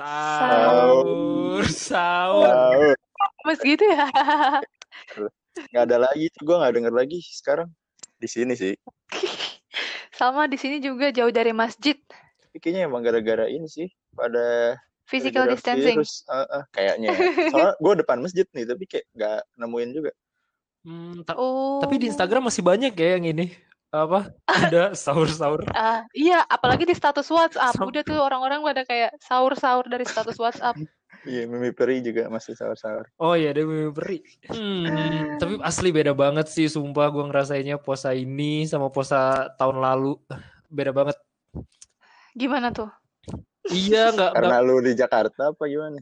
Sahur, 0.00 1.60
sahur. 1.68 2.48
Sahur. 2.48 2.96
Mas 3.44 3.60
gitu 3.60 3.84
ya. 3.84 4.08
Nggak 5.68 5.84
ada 5.84 5.96
lagi 6.00 6.32
tuh 6.32 6.42
gue 6.42 6.56
nggak 6.56 6.72
denger 6.72 6.94
lagi 6.94 7.18
sekarang 7.22 7.68
di 8.16 8.24
sini 8.24 8.56
sih. 8.56 8.72
Sama 10.16 10.48
di 10.48 10.56
sini 10.56 10.80
juga 10.80 11.08
jauh 11.10 11.28
dari 11.28 11.52
masjid. 11.52 11.96
Tapi 12.40 12.56
kayaknya 12.58 12.88
emang 12.88 13.00
gara-gara 13.00 13.44
ini 13.44 13.68
sih 13.68 13.88
pada 14.12 14.76
Physical 15.04 15.48
distancing. 15.48 15.96
virus. 15.96 16.24
Ah, 16.24 16.48
ah, 16.48 16.62
kayaknya. 16.70 17.12
ya. 17.12 17.20
Soalnya 17.52 17.72
gue 17.76 17.92
depan 18.00 18.18
masjid 18.20 18.46
nih 18.50 18.64
tapi 18.64 18.84
kayak 18.86 19.04
nggak 19.12 19.40
nemuin 19.56 19.90
juga. 19.92 20.12
Hmm, 20.80 21.28
ta- 21.28 21.36
Oh. 21.36 21.76
tapi 21.78 22.00
di 22.00 22.08
Instagram 22.08 22.48
masih 22.48 22.64
banyak 22.64 22.96
ya 22.96 23.20
yang 23.20 23.28
ini 23.28 23.52
apa 23.90 24.30
ada 24.46 24.94
sahur-sahur. 24.94 25.66
Ah, 25.74 26.06
iya, 26.14 26.46
apalagi 26.46 26.86
di 26.86 26.94
status 26.94 27.26
WhatsApp. 27.26 27.74
Sam- 27.74 27.90
Udah 27.90 28.02
tuh 28.06 28.18
orang-orang 28.22 28.62
pada 28.62 28.82
kayak 28.86 29.18
sahur-sahur 29.18 29.90
dari 29.90 30.06
status 30.06 30.38
WhatsApp. 30.38 30.78
Iya, 31.26 31.44
Mimi 31.44 31.74
Peri 31.74 32.00
juga 32.00 32.30
masih 32.32 32.56
sahur-sahur. 32.56 33.04
Oh 33.20 33.36
iya, 33.36 33.52
ada 33.52 33.60
meme 33.60 33.92
peri. 33.92 34.24
Hmm, 34.48 35.36
tapi 35.36 35.60
asli 35.60 35.92
beda 35.92 36.16
banget 36.16 36.48
sih, 36.48 36.64
sumpah 36.64 37.12
gue 37.12 37.28
ngerasainnya 37.28 37.76
puasa 37.76 38.16
ini 38.16 38.64
sama 38.64 38.88
puasa 38.88 39.52
tahun 39.60 39.84
lalu. 39.84 40.16
Beda 40.72 40.96
banget. 40.96 41.18
Gimana 42.32 42.72
tuh? 42.72 42.88
Iya, 43.68 44.16
nggak 44.16 44.32
Karena 44.32 44.64
lu 44.64 44.80
di 44.80 44.96
Jakarta 44.96 45.52
apa 45.52 45.62
gimana? 45.68 46.00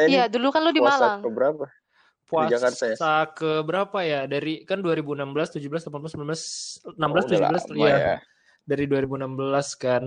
Eh, 0.00 0.10
Iya, 0.10 0.26
dulu 0.26 0.50
kan 0.50 0.66
lu 0.66 0.74
di 0.74 0.82
puasa 0.82 0.98
Malang. 0.98 1.20
ke 1.22 1.28
berapa? 1.30 1.64
Puasa 2.32 2.50
Jakarta 2.56 2.84
ya? 2.88 2.96
ke 3.28 3.50
berapa 3.60 3.98
ya? 4.00 4.20
Dari 4.24 4.64
kan 4.64 4.80
2016, 4.80 5.60
17, 5.60 5.84
18, 5.92 6.16
19, 6.16 6.96
16, 6.96 6.96
Oh, 6.96 7.12
udah 7.12 7.24
17 7.28 7.76
lama 7.76 7.84
iya. 7.84 7.96
ya. 7.96 8.16
Dari 8.62 8.84
2016 8.88 9.28
kan. 9.76 10.02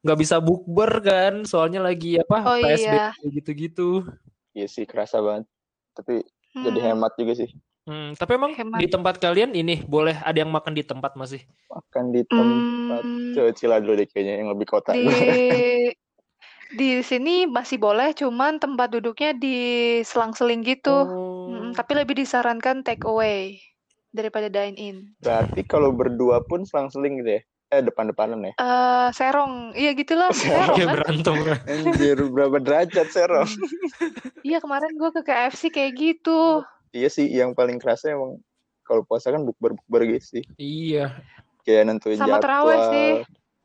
Nggak 0.00 0.18
bisa 0.22 0.36
bukber 0.38 0.90
kan, 1.02 1.34
soalnya 1.42 1.82
lagi 1.82 2.22
apa? 2.22 2.38
Oh 2.44 2.56
PSBB 2.56 2.94
iya. 2.94 3.10
gitu-gitu. 3.26 4.06
Iya 4.54 4.66
sih 4.70 4.86
kerasa 4.86 5.18
banget. 5.18 5.44
Tapi 5.92 6.22
jadi 6.54 6.78
Hmm. 6.78 6.88
hemat 6.94 7.12
juga 7.18 7.34
sih. 7.36 7.50
Hmm, 7.86 8.18
tapi 8.18 8.34
emang 8.34 8.50
Hemat. 8.50 8.82
di 8.82 8.90
tempat 8.90 9.14
kalian 9.22 9.54
ini 9.54 9.78
boleh 9.86 10.18
ada 10.18 10.34
yang 10.34 10.50
makan 10.50 10.74
di 10.74 10.82
tempat 10.82 11.14
masih? 11.14 11.46
Makan 11.70 12.10
di 12.10 12.26
tempat 12.26 13.02
Hmm, 13.06 13.30
Coba 13.30 13.50
Cila 13.54 13.78
dulu 13.78 13.94
deh 13.94 14.10
kayaknya 14.10 14.42
yang 14.42 14.50
lebih 14.50 14.66
kota. 14.66 14.90
di 14.90 15.06
di 16.74 16.98
sini 17.06 17.46
masih 17.46 17.78
boleh, 17.78 18.10
cuman 18.10 18.58
tempat 18.58 18.90
duduknya 18.90 19.38
di 19.38 19.56
selang-seling 20.02 20.66
gitu. 20.66 20.90
Oh. 20.90 21.35
Tapi 21.76 21.92
lebih 21.92 22.16
disarankan 22.16 22.80
take 22.80 23.04
away 23.04 23.60
daripada 24.08 24.48
dine 24.48 24.74
in. 24.74 24.96
Berarti 25.20 25.60
kalau 25.60 25.92
berdua 25.92 26.40
pun 26.42 26.64
selang-seling 26.64 27.20
gitu 27.20 27.36
ya? 27.36 27.42
Eh 27.68 27.82
depan-depanan 27.82 28.40
ya? 28.40 28.52
Eh, 28.56 29.08
serong, 29.12 29.74
iya 29.74 29.92
gitulah, 29.92 30.30
serong 30.38 30.72
Kayak 30.72 30.88
kan? 30.88 30.94
berantem. 30.96 31.34
Anjir 31.66 32.18
berapa 32.24 32.56
derajat 32.58 33.08
serong? 33.12 33.50
Iya 34.46 34.62
kemarin 34.62 34.94
gue 34.94 35.10
ke 35.10 35.22
KFC 35.26 35.74
kayak 35.74 35.92
gitu. 35.98 36.62
iya 36.94 37.10
sih 37.10 37.26
yang 37.26 37.50
paling 37.50 37.82
kerasa 37.82 38.14
emang 38.14 38.38
kalau 38.86 39.02
puasa 39.02 39.34
kan 39.34 39.42
bukber-bukber 39.42 40.06
gitu 40.06 40.38
sih. 40.38 40.44
Iya. 40.54 41.18
Kayak 41.66 41.90
nentuin 41.90 42.14
Sama 42.14 42.38
terawih 42.38 42.78
jadwal. 42.78 42.92
sih. 42.94 43.10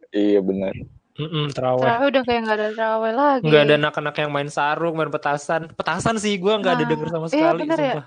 Iya 0.10 0.40
benar. 0.42 0.74
Mm-mm, 1.22 1.46
terawih. 1.54 1.86
Terawih 1.86 2.08
udah 2.10 2.24
kayak 2.26 2.40
nggak 2.42 2.58
ada 2.58 2.68
terawih 2.74 3.14
lagi. 3.14 3.44
Nggak 3.46 3.62
ada 3.62 3.76
anak-anak 3.78 4.16
yang 4.18 4.32
main 4.34 4.50
sarung, 4.50 4.96
main 4.98 5.12
petasan. 5.14 5.62
Petasan 5.78 6.16
sih 6.18 6.34
gue 6.42 6.50
nggak 6.50 6.74
ada 6.74 6.86
Nah, 6.86 6.90
denger 6.90 7.08
sama 7.14 7.26
iya, 7.26 7.32
sekali, 7.32 7.60
bener 7.62 7.78
ya. 7.80 7.94
sumpah. 7.94 8.06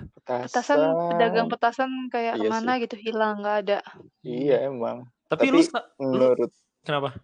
Petasan, 0.51 0.79
pedagang 1.15 1.47
petasan 1.47 1.91
kayak 2.11 2.35
Iya 2.35 2.43
ke 2.43 2.51
mana 2.51 2.73
gitu 2.83 2.97
hilang 2.99 3.35
nggak 3.39 3.57
ada. 3.67 3.79
Iya 4.27 4.57
emang. 4.67 5.07
Tapi, 5.31 5.47
Tapi- 5.47 5.55
lu 5.55 5.61
Menurut 6.03 6.51
kenapa? 6.83 7.15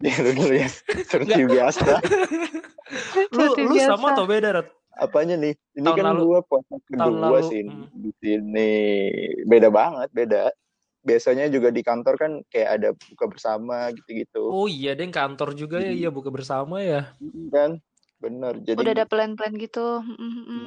ya 0.08 0.16
lu 0.24 0.30
dulu 0.32 0.54
ya 0.56 0.68
seperti 1.04 1.44
biasa. 1.44 1.84
Lu 3.36 3.54
lu 3.54 3.78
sama 3.78 4.18
atau 4.18 4.26
beda, 4.26 4.48
Rat? 4.50 4.66
Apanya 4.98 5.38
nih? 5.38 5.54
Ini 5.78 5.86
Tahun 5.86 5.96
kan 5.96 6.06
lalu. 6.10 6.22
gua 6.26 6.40
puasa 6.42 6.74
kedua 6.82 7.06
lalu, 7.06 7.46
sih 7.46 7.62
hmm. 7.62 7.86
di 7.94 8.10
sini. 8.18 8.72
Beda 9.46 9.70
banget, 9.70 10.10
beda. 10.10 10.50
Biasanya 11.00 11.48
juga 11.48 11.72
di 11.72 11.80
kantor 11.80 12.14
kan 12.20 12.32
kayak 12.52 12.68
ada 12.76 12.88
buka 12.92 13.24
bersama 13.24 13.88
gitu-gitu. 13.96 14.52
Oh 14.52 14.68
iya, 14.68 14.92
deh 14.92 15.08
kantor 15.08 15.56
juga 15.56 15.80
ya, 15.80 15.92
iya 15.96 16.08
buka 16.12 16.28
bersama 16.28 16.84
ya. 16.84 17.16
Kan? 17.48 17.80
Bener. 18.20 18.60
Jadi 18.60 18.76
Udah 18.84 18.92
ada 18.92 19.06
plan-plan 19.08 19.56
gitu. 19.56 20.04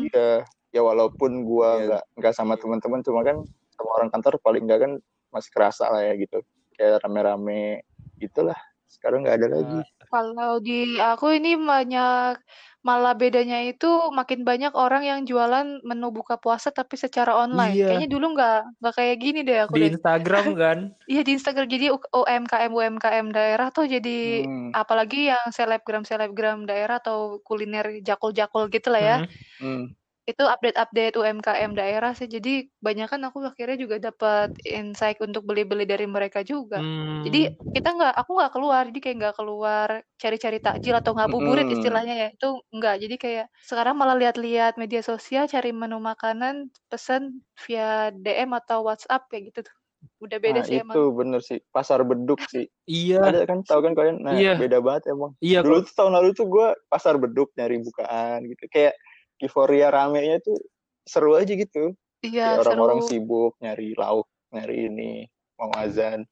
Iya, 0.10 0.42
ya 0.74 0.82
walaupun 0.82 1.46
gua 1.46 1.78
Iya. 1.78 1.86
nggak 1.86 2.04
nggak 2.18 2.34
sama 2.34 2.58
teman-teman, 2.58 3.06
cuma 3.06 3.22
kan 3.22 3.38
sama 3.78 3.90
orang 4.02 4.10
kantor 4.10 4.34
paling 4.42 4.66
nggak 4.66 4.82
kan 4.82 4.92
masih 5.30 5.50
kerasa 5.54 5.86
lah 5.94 6.02
ya 6.02 6.14
gitu, 6.18 6.42
kayak 6.78 7.02
rame-rame 7.06 7.86
gitulah. 8.18 8.58
Sekarang 8.88 9.26
nggak 9.26 9.38
ada 9.42 9.48
lagi. 9.50 9.80
Kalau 10.08 10.62
di 10.62 11.00
aku 11.02 11.34
ini 11.34 11.58
banyak 11.58 12.38
malah 12.84 13.16
bedanya 13.16 13.64
itu 13.64 13.88
makin 14.12 14.44
banyak 14.44 14.76
orang 14.76 15.08
yang 15.08 15.20
jualan 15.24 15.80
menu 15.88 16.12
buka 16.12 16.36
puasa 16.36 16.68
tapi 16.68 17.00
secara 17.00 17.32
online. 17.32 17.80
Iya. 17.80 17.88
Kayaknya 17.90 18.10
dulu 18.12 18.26
nggak 18.36 18.60
nggak 18.84 18.94
kayak 19.00 19.18
gini 19.24 19.40
deh 19.48 19.58
aku 19.64 19.74
Di 19.80 19.82
deh. 19.88 19.92
Instagram 19.96 20.46
kan. 20.62 20.78
Iya 21.08 21.22
di 21.24 21.32
Instagram 21.40 21.68
jadi 21.72 21.86
UMKM 21.96 22.72
UMKM 22.76 23.28
daerah 23.32 23.68
tuh 23.72 23.88
jadi 23.88 24.16
Hmm, 24.44 24.76
apalagi 24.76 25.32
yang 25.32 25.46
selebgram 25.56 26.04
selebgram 26.04 26.68
daerah 26.68 27.00
atau 27.00 27.40
kuliner 27.48 28.04
jakul-jakul 28.04 28.68
gitu 28.68 28.92
lah 28.92 29.02
ya. 29.02 29.18
Mhm. 29.24 29.30
hmm. 29.64 30.03
Itu 30.28 30.48
update-update 30.48 31.20
UMKM 31.20 31.76
daerah 31.76 32.16
sih. 32.16 32.32
Jadi 32.32 32.72
banyak 32.80 33.08
kan 33.12 33.20
aku 33.28 33.44
akhirnya 33.44 33.76
juga 33.76 34.00
dapat 34.00 34.56
insight 34.64 35.20
untuk 35.20 35.44
beli-beli 35.44 35.84
dari 35.84 36.08
mereka 36.08 36.48
juga. 36.48 36.80
Hmm. 36.80 37.28
Jadi 37.28 37.52
kita 37.76 37.92
nggak, 37.92 38.14
aku 38.22 38.32
nggak 38.40 38.52
keluar, 38.56 38.84
jadi 38.88 39.00
kayak 39.04 39.16
nggak 39.20 39.36
keluar 39.40 39.90
cari-cari 40.22 40.58
takjil 40.64 40.96
atau 40.96 41.12
ngabuburit 41.18 41.68
Mm-mm. 41.68 41.76
istilahnya 41.76 42.14
ya, 42.16 42.28
itu 42.32 42.48
nggak. 42.72 42.96
Jadi 43.04 43.16
kayak 43.20 43.46
sekarang 43.60 43.96
malah 44.00 44.16
lihat-lihat 44.16 44.80
media 44.80 45.02
sosial, 45.04 45.44
cari 45.52 45.76
menu 45.76 46.00
makanan, 46.00 46.72
pesan 46.88 47.44
via 47.68 48.14
DM 48.16 48.56
atau 48.56 48.88
WhatsApp 48.88 49.28
kayak 49.28 49.44
gitu 49.52 49.60
tuh. 49.68 49.76
Udah 50.24 50.38
beda 50.40 50.60
Nah, 50.60 50.64
sih 50.64 50.80
itu 50.80 50.84
emang. 50.84 51.04
bener 51.16 51.40
sih, 51.40 51.64
pasar 51.72 52.04
beduk 52.04 52.44
sih. 52.52 52.68
Iya, 52.84 53.24
Ada 53.24 53.48
kan, 53.48 53.64
tahu 53.64 53.80
kan 53.88 53.94
kalian? 53.96 54.18
Nah, 54.28 54.36
Iya. 54.36 54.52
beda 54.60 54.84
banget 54.84 55.08
emang. 55.16 55.32
iya 55.40 55.64
Dulu 55.64 55.88
tuh 55.88 55.94
tahun 55.96 56.14
lalu 56.20 56.30
tuh 56.36 56.46
gua 56.52 56.68
pasar 56.92 57.16
beduk 57.16 57.48
nyari 57.56 57.80
bukaan 57.80 58.44
gitu, 58.52 58.64
kayak 58.68 58.94
euforia 59.40 59.90
ramenya 59.90 60.42
tuh 60.42 60.58
seru 61.04 61.36
aja 61.36 61.54
gitu. 61.54 61.94
Iya, 62.24 62.60
orang-orang 62.60 63.04
seru. 63.04 63.10
sibuk 63.12 63.54
nyari 63.60 63.92
lauk, 64.00 64.28
nyari 64.50 64.88
ini, 64.88 65.28
mau 65.60 65.72
azan. 65.76 66.24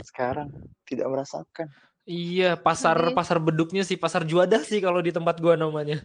Sekarang 0.00 0.48
tidak 0.88 1.06
merasakan. 1.12 1.68
Iya, 2.08 2.56
pasar 2.56 2.96
Iya. 2.96 3.14
pasar 3.14 3.36
beduknya 3.38 3.84
sih, 3.84 4.00
pasar 4.00 4.24
juadah 4.24 4.64
sih 4.64 4.80
kalau 4.80 5.04
di 5.04 5.12
tempat 5.12 5.36
gua 5.38 5.54
namanya. 5.54 6.00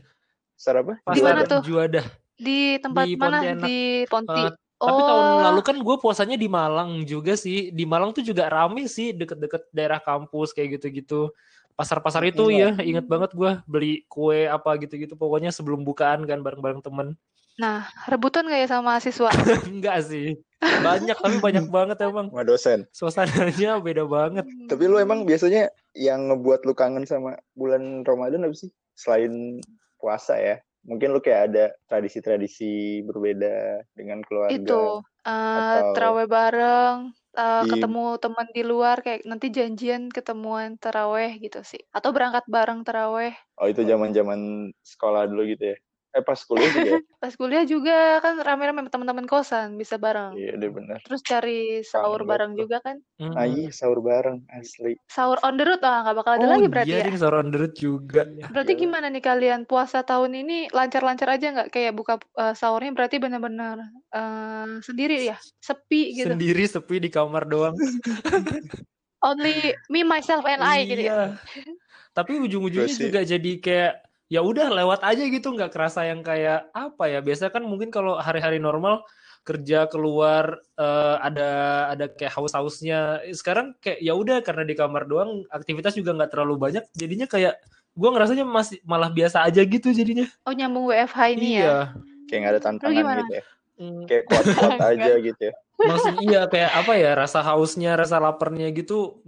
Pasar 0.59 0.83
apa? 0.83 0.93
Pasar 1.01 1.15
Di 1.15 1.21
mana 1.23 1.41
tuh? 1.47 1.61
juadah. 1.63 2.05
Di 2.35 2.59
tempat 2.83 3.05
Di 3.07 3.15
mana? 3.15 3.37
Pontianak. 3.39 3.67
Di 3.67 3.79
Ponti. 4.11 4.43
Eh, 4.43 4.51
Tapi 4.75 5.01
tahun 5.07 5.23
Oh, 5.23 5.39
lalu 5.39 5.61
kan 5.63 5.77
gue 5.79 5.95
puasanya 6.03 6.35
di 6.35 6.51
Malang 6.51 7.07
juga 7.07 7.39
sih. 7.39 7.71
Di 7.71 7.87
Malang 7.87 8.11
tuh 8.11 8.19
juga 8.19 8.51
rame 8.51 8.91
sih 8.91 9.15
deket-deket 9.15 9.71
daerah 9.71 10.03
kampus 10.03 10.51
kayak 10.51 10.77
gitu-gitu. 10.77 11.31
Pasar-pasar 11.75 12.23
itu 12.23 12.47
Iya. 12.47 12.71
ya, 12.71 12.83
inget 12.87 13.03
banget 13.03 13.35
gue 13.35 13.51
beli 13.67 14.07
kue 14.07 14.47
apa 14.47 14.79
gitu-gitu. 14.79 15.13
Pokoknya 15.13 15.51
sebelum 15.51 15.83
bukaan 15.83 16.23
kan 16.23 16.39
bareng-bareng 16.39 16.79
temen. 16.79 17.19
nah 17.55 17.87
rebutan 18.03 18.43
nggak 18.43 18.61
ya 18.63 18.67
sama 18.67 18.91
mahasiswa? 18.91 19.31
Enggak 19.71 20.03
sih, 20.03 20.35
banyak 20.59 21.15
tapi 21.15 21.39
banyak 21.39 21.71
banget 21.71 22.03
emang. 22.03 22.27
Sama 22.27 22.43
dosen. 22.43 22.79
Suasananya 22.91 23.79
beda 23.79 24.03
banget. 24.03 24.43
Tapi 24.67 24.83
lu 24.85 24.99
emang 24.99 25.23
biasanya 25.23 25.71
yang 25.91 26.27
ngebuat 26.27 26.67
lu 26.67 26.75
kangen 26.75 27.07
sama 27.07 27.39
bulan 27.55 28.03
Ramadan 28.03 28.43
apa 28.43 28.55
sih? 28.55 28.67
Selain 28.91 29.63
puasa 29.95 30.35
ya. 30.35 30.59
Mungkin 30.83 31.15
lu 31.15 31.23
kayak 31.23 31.41
ada 31.49 31.65
tradisi-tradisi 31.87 32.99
berbeda 33.03 33.87
dengan 33.95 34.19
keluarga. 34.21 34.51
Itu 34.51 34.99
eh 35.23 35.31
Atau- 35.79 35.95
terawih 35.95 36.27
bareng, 36.27 37.15
eh, 37.39 37.63
Di- 37.65 37.71
ketemu 37.71 38.01
teman 38.23 38.47
di 38.57 38.61
luar 38.71 38.95
kayak 39.05 39.19
nanti 39.29 39.47
janjian 39.57 40.03
ketemuan 40.15 40.69
terawih 40.83 41.31
gitu 41.43 41.59
sih. 41.71 41.81
Atau 41.95 42.09
berangkat 42.15 42.43
bareng 42.55 42.79
terawih. 42.87 43.31
Oh 43.59 43.67
itu 43.71 43.81
zaman-zaman 43.91 44.39
sekolah 44.91 45.21
dulu 45.31 45.41
gitu 45.51 45.63
ya. 45.73 45.77
Eh 46.15 46.23
pas 46.23 46.39
kuliah 46.47 46.71
juga 46.71 46.87
ya? 46.87 46.99
Pas 47.25 47.33
kuliah 47.35 47.65
juga 47.67 47.97
kan 48.23 48.39
rame-rame 48.39 48.79
sama 48.87 48.91
teman-teman 48.93 49.27
kosan 49.27 49.75
bisa 49.75 49.99
bareng. 49.99 50.39
Iya 50.39 50.55
deh 50.55 50.71
bener. 50.71 51.03
Terus 51.03 51.21
cari 51.27 51.83
sahur 51.83 52.23
banget 52.23 52.29
bareng 52.31 52.51
juga 52.55 52.77
kan. 52.79 52.95
Mm-mm. 53.19 53.35
Ah 53.35 53.43
iya 53.43 53.67
sahur 53.75 53.99
bareng 53.99 54.47
asli. 54.47 54.95
Sahur 55.11 55.35
on 55.43 55.59
the 55.59 55.67
road 55.67 55.83
ah 55.83 56.07
nggak 56.07 56.15
bakal 56.15 56.31
ada 56.39 56.47
Oh 56.47 56.51
lagi 56.55 56.67
berarti 56.71 56.95
iya, 56.95 57.03
ya. 57.03 57.19
sahur 57.19 57.43
on 57.43 57.51
the 57.51 57.59
road 57.59 57.75
juga. 57.75 58.23
Berarti 58.47 58.73
Iya. 58.77 58.81
gimana 58.87 59.07
nih 59.11 59.23
kalian 59.25 59.61
puasa 59.67 60.07
tahun 60.07 60.31
ini 60.39 60.71
lancar-lancar 60.71 61.27
aja 61.35 61.47
nggak? 61.51 61.69
Kayak 61.75 61.93
buka 61.99 62.15
eh, 62.39 62.55
sahurnya 62.55 62.95
berarti 62.95 63.19
benar-benar 63.19 63.75
eh, 64.15 64.79
sendiri 64.79 65.27
ya, 65.27 65.35
sepi 65.59 66.15
gitu. 66.15 66.31
Sendiri 66.31 66.63
sepi 66.63 66.95
di 67.03 67.09
kamar 67.11 67.43
doang. 67.43 67.75
Only 69.25 69.73
me, 69.89 70.05
myself, 70.05 70.45
and 70.45 70.61
I 70.61 70.85
gitu 70.85 71.01
ya. 71.01 71.33
Iya. 71.33 71.65
Tapi 72.13 72.37
ujung-ujungnya 72.39 72.93
juga 72.93 73.21
jadi 73.25 73.51
kayak 73.57 74.04
ya 74.31 74.41
udah 74.41 74.73
lewat 74.73 75.05
aja 75.05 75.23
gitu 75.29 75.53
nggak 75.53 75.69
kerasa 75.69 76.09
yang 76.09 76.25
kayak 76.25 76.69
apa 76.73 77.05
ya 77.09 77.19
biasa 77.21 77.53
kan 77.53 77.61
mungkin 77.61 77.93
kalau 77.93 78.17
hari-hari 78.17 78.57
normal 78.57 79.05
kerja 79.45 79.85
keluar 79.85 80.57
eh, 80.73 81.15
ada 81.21 81.49
ada 81.93 82.05
kayak 82.09 82.33
haus-hausnya 82.33 83.21
sekarang 83.37 83.77
kayak 83.77 84.01
ya 84.01 84.17
udah 84.17 84.41
karena 84.41 84.65
di 84.65 84.73
kamar 84.73 85.05
doang 85.05 85.45
aktivitas 85.53 85.93
juga 85.93 86.17
nggak 86.17 86.33
terlalu 86.33 86.57
banyak 86.57 86.83
jadinya 86.97 87.29
kayak 87.29 87.61
gue 87.95 88.09
ngerasanya 88.11 88.43
masih 88.43 88.77
malah 88.83 89.07
biasa 89.07 89.47
aja 89.47 89.63
gitu 89.63 89.95
jadinya. 89.95 90.27
Oh 90.43 90.51
nyambung 90.51 90.91
WFH 90.91 91.19
ini 91.39 91.47
ya? 91.47 91.63
iya. 91.63 91.77
Kayak 92.27 92.39
nggak 92.41 92.53
ada 92.53 92.61
tantangan 92.61 93.03
gitu 93.23 93.33
ya. 93.39 93.43
Hmm, 93.75 94.07
Kayak 94.07 94.23
kuat-kuat 94.25 94.79
aja 94.95 95.13
gitu 95.19 95.41
ya. 95.41 95.53
maksud 95.75 96.13
iya 96.23 96.41
kayak 96.47 96.71
apa 96.71 96.93
ya 96.95 97.11
rasa 97.13 97.43
hausnya, 97.43 97.99
rasa 97.99 98.15
laparnya 98.17 98.71
gitu 98.71 99.19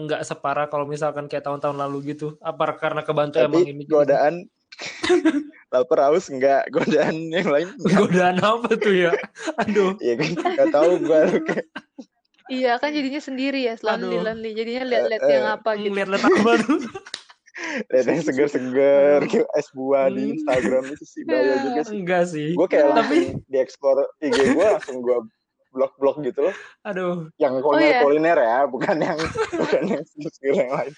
nggak 0.00 0.22
separah 0.22 0.70
kalau 0.70 0.86
misalkan 0.86 1.26
kayak 1.26 1.42
tahun-tahun 1.42 1.74
lalu 1.76 2.14
gitu. 2.14 2.38
Apa 2.38 2.78
karena 2.78 3.02
kebantu 3.02 3.42
emang 3.42 3.66
Tapi 3.66 3.74
ini 3.74 3.82
juga? 3.84 4.06
godaan 4.06 4.34
lapar 5.74 5.98
haus 6.06 6.30
enggak 6.30 6.70
godaan 6.70 7.14
yang 7.28 7.46
lain 7.46 7.68
enggak. 7.76 7.98
godaan 7.98 8.36
apa 8.38 8.70
tuh 8.74 8.94
ya? 8.94 9.12
Aduh. 9.58 9.98
Iya 9.98 10.14
kan 10.16 10.28
nggak 10.54 10.70
tahu 10.70 10.90
gue 11.00 11.20
kayak 11.44 11.66
Iya 12.50 12.82
kan 12.82 12.90
jadinya 12.90 13.22
sendiri 13.22 13.62
ya, 13.62 13.78
lonely 13.78 14.10
Aduh. 14.10 14.26
lonely. 14.26 14.50
Jadinya 14.54 14.82
lihat-lihat 14.84 15.22
Eh, 15.22 15.30
yang 15.30 15.46
eh. 15.46 15.54
apa 15.54 15.70
gitu. 15.76 15.92
Lihat-lihat 15.94 16.24
apa 16.24 16.50
tuh? 16.60 16.78
Lihat 17.86 18.06
yang 18.06 18.22
seger-seger 18.22 19.18
kayak 19.24 19.48
es 19.52 19.68
buah 19.70 20.08
di 20.08 20.22
Hmm. 20.22 20.34
Instagram 20.34 20.84
itu 20.88 21.04
sih 21.04 21.22
bahaya 21.22 21.54
juga 21.60 21.80
sih. 21.82 21.96
Enggak 21.96 22.24
sih. 22.26 22.48
Gue 22.52 22.66
kayak 22.66 22.86
Tapi- 22.88 22.96
langsung 23.26 23.44
dieksplor 23.46 23.96
IG 24.18 24.36
gue 24.50 24.66
langsung 24.66 24.98
gue 25.00 25.18
blok-blok 25.70 26.18
gitu 26.20 26.40
loh. 26.42 26.54
Aduh. 26.82 27.30
Yang 27.36 27.62
Oh, 27.62 27.78
iya? 27.78 28.02
kuliner-kuliner 28.02 28.38
ya, 28.38 28.58
bukan 28.66 28.96
yang 28.98 29.18
bukan 29.54 29.82
yang 29.86 30.02
seger 30.02 30.54
yang 30.56 30.70
lain. 30.72 30.92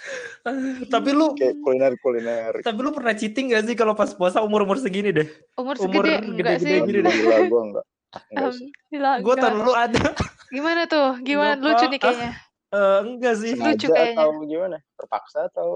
Tapi 0.86 1.10
lu 1.10 1.26
Kayak 1.34 1.60
kuliner-kuliner. 1.60 2.52
tapi 2.58 2.78
lu 2.80 2.90
pernah 2.90 3.12
cheating 3.12 3.52
gak 3.52 3.64
sih 3.64 3.74
kalau 3.74 3.92
pas 3.92 4.08
puasa 4.10 4.40
umur-umur 4.40 4.76
segini 4.76 5.12
deh? 5.12 5.28
Umur 5.54 5.76
umur 5.76 6.04
segede 6.04 6.24
enggak 6.24 6.56
gede-gede 6.56 6.64
sih? 6.64 6.80
gini 6.82 6.98
deh. 6.98 7.04
Alhamdulillah 7.04 7.40
gue 7.44 7.62
enggak. 7.62 7.84
Enggak 8.30 8.52
sih. 8.52 8.66
Alhamdulillah. 8.66 9.14
Gue 9.20 9.34
tahun 9.36 9.54
lalu 9.58 9.72
ada. 9.76 10.02
Gimana 10.48 10.82
tuh? 10.84 11.08
Gimana? 11.20 11.52
Lucu 11.58 11.84
nih 11.86 12.00
kayaknya. 12.00 12.30
Eh, 12.72 12.98
enggak 13.04 13.34
sih. 13.36 13.52
Lucu 13.52 13.86
kayaknya. 13.86 14.16
atau 14.16 14.28
gimana? 14.42 14.76
Terpaksa 14.96 15.38
atau 15.48 15.68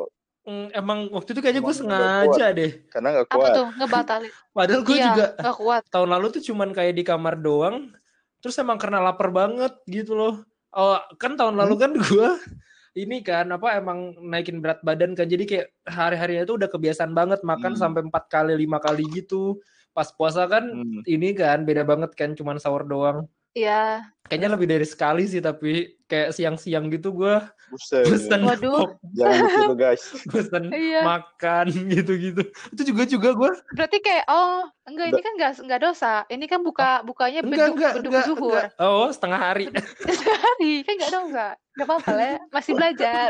emang 0.72 1.10
waktu 1.10 1.34
itu 1.34 1.40
kayaknya 1.40 1.62
gue 1.62 1.74
sengaja 1.74 2.46
deh. 2.50 2.70
karena 2.86 3.08
nggak 3.12 3.26
Apa 3.28 3.36
kuat? 3.36 3.50
tuh? 3.52 3.68
Ngebatalin. 3.76 4.30
Padahal 4.56 4.82
gue 4.82 4.96
iya, 4.96 5.06
juga 5.10 5.24
nggak 5.36 5.56
kuat. 5.56 5.82
tahun 5.90 6.08
lalu 6.14 6.26
tuh 6.32 6.42
cuman 6.46 6.68
kayak 6.70 6.94
di 6.94 7.02
kamar 7.02 7.34
doang. 7.36 7.90
Terus 8.38 8.54
emang 8.56 8.78
karena 8.78 9.02
lapar 9.02 9.28
banget 9.30 9.74
gitu 9.84 10.14
loh. 10.14 10.34
Oh, 10.70 10.96
kan 11.16 11.34
tahun 11.34 11.56
lalu 11.56 11.74
kan 11.76 11.90
gue 11.92 12.28
ini 13.02 13.20
kan 13.20 13.50
apa 13.50 13.76
emang 13.76 14.14
naikin 14.22 14.62
berat 14.62 14.80
badan 14.80 15.12
kan. 15.12 15.26
Jadi 15.26 15.44
kayak 15.44 15.66
hari-harinya 15.84 16.44
tuh 16.44 16.56
udah 16.56 16.70
kebiasaan 16.70 17.10
banget 17.10 17.42
makan 17.42 17.74
Hmm. 17.74 17.80
sampai 17.82 18.00
empat 18.06 18.30
kali 18.30 18.54
lima 18.54 18.78
kali 18.78 19.02
gitu. 19.12 19.58
Pas 19.90 20.08
puasa 20.08 20.46
kan 20.46 20.62
Hmm. 20.62 21.02
ini 21.04 21.34
kan 21.34 21.64
beda 21.64 21.82
banget 21.82 22.14
kan 22.14 22.32
cuman 22.32 22.56
sahur 22.56 22.86
doang. 22.86 23.26
Iya. 23.56 24.04
Kayaknya 24.28 24.48
lebih 24.52 24.68
dari 24.68 24.84
sekali 24.84 25.24
sih 25.24 25.40
tapi 25.40 25.96
kayak 26.10 26.36
siang-siang 26.36 26.92
gitu 26.92 27.14
gue 27.14 27.40
Buset. 27.72 28.04
pesen 28.04 28.44
Waduh. 28.44 29.00
Jangan 29.16 29.48
gitu 29.48 29.74
guys. 29.80 30.02
pesen 30.34 30.68
Iya. 30.68 31.00
makan 31.06 31.66
gitu-gitu. 31.96 32.42
Itu 32.76 32.82
juga 32.84 33.02
juga 33.08 33.28
gue 33.32 33.50
Berarti 33.72 33.98
kayak 34.04 34.28
oh 34.28 34.68
enggak 34.84 35.06
ini 35.08 35.20
kan 35.24 35.32
enggak 35.40 35.52
enggak 35.64 35.80
dosa. 35.80 36.14
Ini 36.28 36.44
kan 36.44 36.60
buka 36.60 37.00
bukanya 37.08 37.40
enggak 37.40 37.72
beduk 37.72 37.74
enggak 37.80 37.92
beduk 37.96 38.12
enggak, 38.12 38.26
zuhur. 38.28 38.52
enggak. 38.60 38.68
Oh, 38.76 39.08
setengah 39.08 39.40
hari. 39.40 39.66
Sehari 40.20 40.72
kan 40.84 40.92
enggak 41.00 41.12
dosa. 41.16 41.46
Enggak 41.56 41.86
apa-apa 41.88 42.10
lah, 42.12 42.26
ya. 42.28 42.38
masih 42.52 42.72
belajar. 42.76 43.28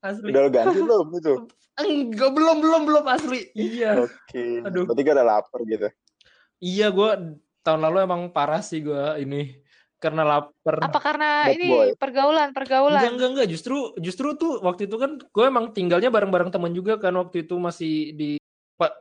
Asli. 0.00 0.28
Udah 0.28 0.42
ganti 0.52 0.78
belum 0.80 1.06
itu? 1.16 1.34
Enggak, 1.80 2.30
belum 2.36 2.56
belum 2.60 2.82
belum 2.84 3.04
asli. 3.08 3.48
Iya. 3.56 4.04
Oke. 4.04 4.60
Aduh. 4.60 4.84
Berarti 4.84 5.00
gak 5.08 5.16
ada 5.16 5.24
lapar 5.24 5.60
gitu. 5.64 5.88
Iya, 6.60 6.92
gue 6.92 7.10
tahun 7.60 7.80
lalu 7.84 7.96
emang 8.08 8.20
parah 8.32 8.64
sih 8.64 8.80
gue 8.80 9.20
ini 9.20 9.60
karena 10.00 10.24
lapar. 10.24 10.80
Apa 10.80 10.98
karena 10.98 11.44
Bad 11.44 11.54
ini 11.60 11.68
boy. 11.68 11.88
pergaulan, 12.00 12.48
pergaulan? 12.56 12.96
Enggak, 13.04 13.12
enggak, 13.12 13.30
enggak. 13.36 13.48
Justru, 13.52 13.76
justru 14.00 14.32
tuh 14.34 14.64
waktu 14.64 14.88
itu 14.88 14.96
kan 14.96 15.20
gue 15.20 15.44
emang 15.44 15.76
tinggalnya 15.76 16.08
bareng-bareng 16.08 16.48
teman 16.48 16.72
juga 16.72 16.96
kan 16.96 17.12
waktu 17.20 17.44
itu 17.44 17.60
masih 17.60 18.16
di 18.16 18.30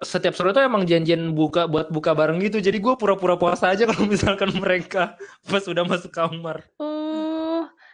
setiap 0.04 0.36
sore 0.36 0.52
tuh 0.52 0.60
emang 0.60 0.84
janjian 0.84 1.32
buka 1.32 1.64
buat 1.72 1.88
buka 1.88 2.12
bareng 2.12 2.44
gitu. 2.44 2.60
Jadi 2.60 2.84
gue 2.84 2.94
pura-pura 3.00 3.40
puasa 3.40 3.72
aja 3.72 3.88
kalau 3.88 4.04
misalkan 4.12 4.52
mereka 4.60 5.16
pas 5.50 5.64
udah 5.64 5.88
masuk 5.88 6.12
kamar. 6.12 6.68
Oh, 6.76 7.09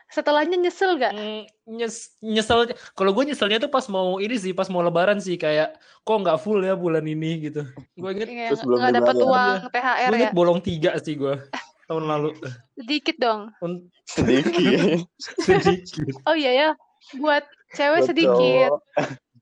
setelahnya 0.07 0.55
nyesel 0.55 0.95
gak? 0.95 1.11
Mm, 1.11 1.43
nyes, 1.67 2.15
nyesel. 2.19 2.69
Kalau 2.93 3.11
gue 3.11 3.23
nyeselnya 3.25 3.57
tuh 3.57 3.67
pas 3.67 3.83
mau 3.87 4.17
ini 4.17 4.35
sih, 4.35 4.51
pas 4.51 4.67
mau 4.67 4.79
lebaran 4.79 5.17
sih 5.17 5.35
kayak 5.35 5.73
kok 6.01 6.17
nggak 6.17 6.37
full 6.37 6.59
ya 6.59 6.73
bulan 6.73 7.03
ini 7.03 7.41
gitu. 7.43 7.65
Gue 7.93 8.09
inget, 8.11 8.27
Iya, 8.27 8.47
Terus 8.51 8.61
belum 8.63 8.77
nggak 8.79 8.93
dapat 8.95 9.15
dibayar. 9.15 9.31
uang 9.31 9.55
THR 9.69 10.09
gue 10.09 10.19
ya? 10.19 10.29
bolong 10.31 10.59
tiga 10.59 10.91
sih 10.97 11.15
gue 11.15 11.33
tahun 11.87 12.05
lalu. 12.05 12.29
Sedikit 12.75 13.15
dong. 13.17 13.41
Un- 13.59 13.89
Sedikit. 14.05 15.03
sedikit. 15.45 16.15
Oh 16.23 16.33
iya 16.33 16.51
ya, 16.53 16.69
buat 17.15 17.43
cewek 17.71 17.99
Buat 17.99 18.07
sedikit, 18.07 18.69
cowok. 18.69 18.79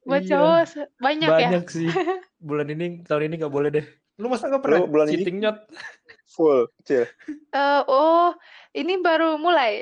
buat 0.04 0.22
Iya. 0.22 0.30
cowok 0.32 0.60
se- 0.66 0.90
banyak, 0.98 1.30
ya. 1.30 1.50
Banyak 1.52 1.66
sih. 1.68 1.90
Bulan 2.48 2.68
ini 2.68 3.04
tahun 3.04 3.28
ini 3.28 3.36
nggak 3.40 3.54
boleh 3.54 3.70
deh. 3.70 3.86
Lu 4.16 4.28
masa 4.28 4.46
nggak 4.46 4.62
pernah 4.62 4.80
Lu 4.80 4.88
bulan 4.88 5.08
ini? 5.08 5.14
cheating 5.18 5.38
nyot? 5.40 5.58
Full. 6.30 6.66
Eh, 6.88 7.08
oh, 7.86 8.30
ini 8.74 8.94
baru 8.98 9.38
mulai. 9.38 9.74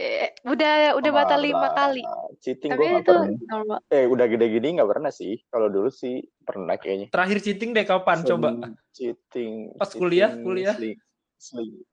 Udah 0.44 0.94
udah 0.94 1.12
batal 1.12 1.40
lima 1.40 1.72
kali. 1.72 2.04
Cheating 2.38 2.72
Tapi 2.72 2.86
itu 3.00 3.14
normal. 3.46 3.80
Eh 3.88 4.04
udah 4.04 4.26
gede 4.26 4.48
gini 4.50 4.76
gak 4.76 4.90
pernah 4.90 5.10
sih. 5.10 5.40
Kalau 5.48 5.68
dulu 5.68 5.88
sih 5.88 6.20
pernah 6.42 6.76
kayaknya. 6.76 7.08
Terakhir 7.08 7.40
cheating 7.40 7.72
deh 7.72 7.84
kapan? 7.84 8.22
Coba. 8.22 8.50
Sering 8.52 8.76
Cheating. 8.92 9.54
Pas 9.76 9.88
kuliah? 9.90 10.32
cheating, 10.32 10.44
Kuliah? 10.44 10.76
sling- 10.76 11.02
sling- 11.38 11.84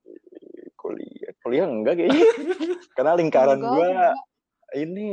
kuliah. 0.74 1.30
Kuliah 1.38 1.64
enggak 1.64 1.94
kayaknya. 1.96 2.18
Karena 2.98 3.12
lingkaran 3.14 3.58
gue 3.58 3.86
enggak. 3.88 4.14
ini 4.74 5.08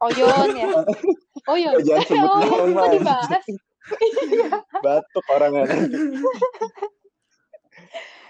Oyon 0.00 0.48
ya. 0.54 0.66
Oyon. 1.52 1.74
Oh, 1.74 1.82
jangan 1.82 2.04
sebut 2.06 2.30
Oh, 2.30 2.64
nama, 2.64 2.88
dibahas? 2.88 3.28
batuk 4.84 5.24
orangnya 5.28 5.66
nanti. 5.66 5.98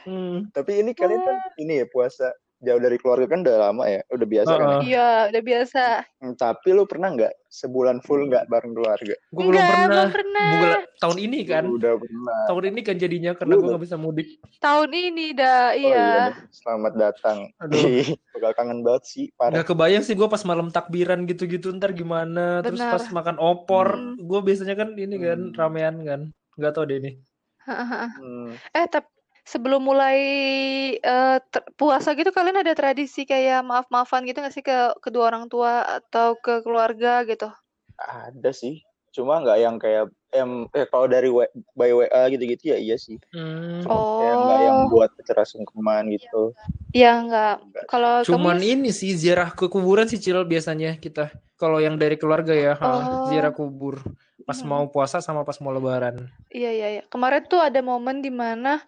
Hmm. 0.00 0.48
Tapi 0.50 0.80
ini 0.80 0.90
kalian 0.90 1.20
kan 1.20 1.36
Ah. 1.36 1.52
ini 1.54 1.78
ya 1.78 1.86
puasa 1.86 2.32
jauh 2.60 2.76
dari 2.76 2.96
keluarga 2.96 3.26
kan 3.26 3.40
udah 3.40 3.56
lama 3.58 3.84
ya, 3.84 4.00
udah 4.06 4.26
biasa 4.26 4.52
kan. 4.52 4.60
ya? 4.60 4.76
Iya, 4.82 5.08
udah 5.28 5.42
biasa. 5.42 5.84
Hmm, 6.20 6.34
Tapi 6.34 6.68
lu 6.70 6.84
pernah 6.84 7.08
nggak 7.10 7.32
sebulan 7.48 7.96
full 8.00 8.28
nggak 8.28 8.46
bareng 8.46 8.72
keluarga? 8.72 9.14
Gue 9.26 9.42
belum 9.42 9.56
pernah. 9.56 9.88
belum 9.88 10.08
pernah. 10.10 10.48
Bulan- 10.54 10.84
tahun 10.96 11.18
ini 11.18 11.38
kan. 11.42 11.64
Udah 11.66 11.92
pernah. 11.96 12.38
Tahun 12.46 12.64
ini 12.66 12.80
kan 12.82 12.96
jadinya 12.96 13.32
karena 13.32 13.52
gue 13.54 13.64
nggak 13.66 13.82
bisa 13.82 13.96
mudik. 13.96 14.28
Tahun 14.58 14.90
ini 14.90 15.26
dah, 15.32 15.64
Oh 15.66 15.80
iya. 15.80 16.04
deh. 16.28 16.32
Selamat 16.50 16.92
datang. 16.94 17.38
Aduh. 17.58 17.80
Bakal 18.36 18.52
kangen 18.54 18.80
banget 18.80 19.04
sih, 19.06 19.24
parah. 19.34 19.52
Nggak 19.52 19.66
kebayang 19.66 20.02
sih 20.02 20.12
gue 20.12 20.28
pas 20.28 20.44
malam 20.44 20.68
takbiran 20.68 21.24
gitu-gitu 21.24 21.72
ntar 21.72 21.90
gimana. 21.90 22.60
Terus 22.60 22.76
Benar. 22.78 22.92
pas 22.94 23.04
makan 23.10 23.36
opor, 23.36 23.86
Hmm. 23.90 24.16
gue 24.16 24.40
biasanya 24.42 24.74
kan 24.74 24.92
ini 24.94 25.16
kan 25.16 25.40
Hmm. 25.42 25.56
ramean 25.56 25.96
kan. 26.02 26.20
Nggak 26.54 26.72
tau 26.72 26.84
deh 26.84 26.98
ini. 26.98 27.12
Hmm. 27.62 28.52
Eh, 28.70 28.86
tapi 28.86 29.08
sebelum 29.42 29.82
mulai 29.82 30.18
ter- 31.50 31.66
puasa 31.74 32.12
gitu, 32.12 32.30
kalian 32.30 32.60
ada 32.60 32.72
tradisi 32.72 33.24
kayak 33.24 33.62
maaf-maafan 33.62 34.24
gitu 34.24 34.40
nggak 34.40 34.54
sih 34.54 34.64
ke 34.64 34.94
kedua 35.00 35.28
orang 35.28 35.46
tua 35.46 35.82
atau 36.00 36.36
ke 36.36 36.60
keluarga 36.60 37.24
gitu? 37.24 37.48
Ada 37.98 38.50
sih. 38.50 38.80
Cuma 39.10 39.42
nggak 39.42 39.58
yang 39.58 39.76
kayak 39.76 40.06
em 40.30 40.70
eh 40.70 40.86
kalau 40.86 41.10
dari 41.10 41.26
W- 41.26 41.50
by 41.74 41.90
WA 41.90 42.30
gitu-gitu 42.30 42.70
ya 42.70 42.78
iya 42.78 42.94
sih. 42.94 43.18
Hmm. 43.34 43.82
Kayak 43.82 44.36
nggak 44.38 44.60
yang 44.62 44.76
Oh, 44.86 44.88
buat 44.88 45.10
acara 45.18 45.42
sungkeman 45.42 46.14
gitu. 46.14 46.54
ya 46.94 47.18
nggak. 47.18 47.54
Enggak. 47.60 47.84
Kalau 47.90 48.22
Cuman 48.22 48.62
kamu, 48.62 48.70
ini 48.78 48.90
sih 48.94 49.10
ziarah 49.18 49.50
ke 49.50 49.66
kuburan 49.66 50.06
sih 50.06 50.22
Cil 50.22 50.38
biasanya 50.46 50.94
kita. 50.96 51.34
Kalau 51.58 51.82
yang 51.82 51.98
dari 51.98 52.14
keluarga 52.14 52.54
ya, 52.54 52.78
Oh. 52.78 53.26
ziarah 53.26 53.50
kubur. 53.50 53.98
Pas 54.46 54.56
Hmm. 54.62 54.70
mau 54.70 54.84
puasa 54.86 55.18
sama 55.18 55.42
pas 55.42 55.58
mau 55.58 55.74
lebaran. 55.74 56.30
iya 56.50 56.70
iya 56.70 56.88
iya. 56.98 57.02
Kemarin 57.10 57.42
tuh 57.46 57.58
ada 57.58 57.82
momen 57.82 58.22
di 58.22 58.30
mana 58.30 58.78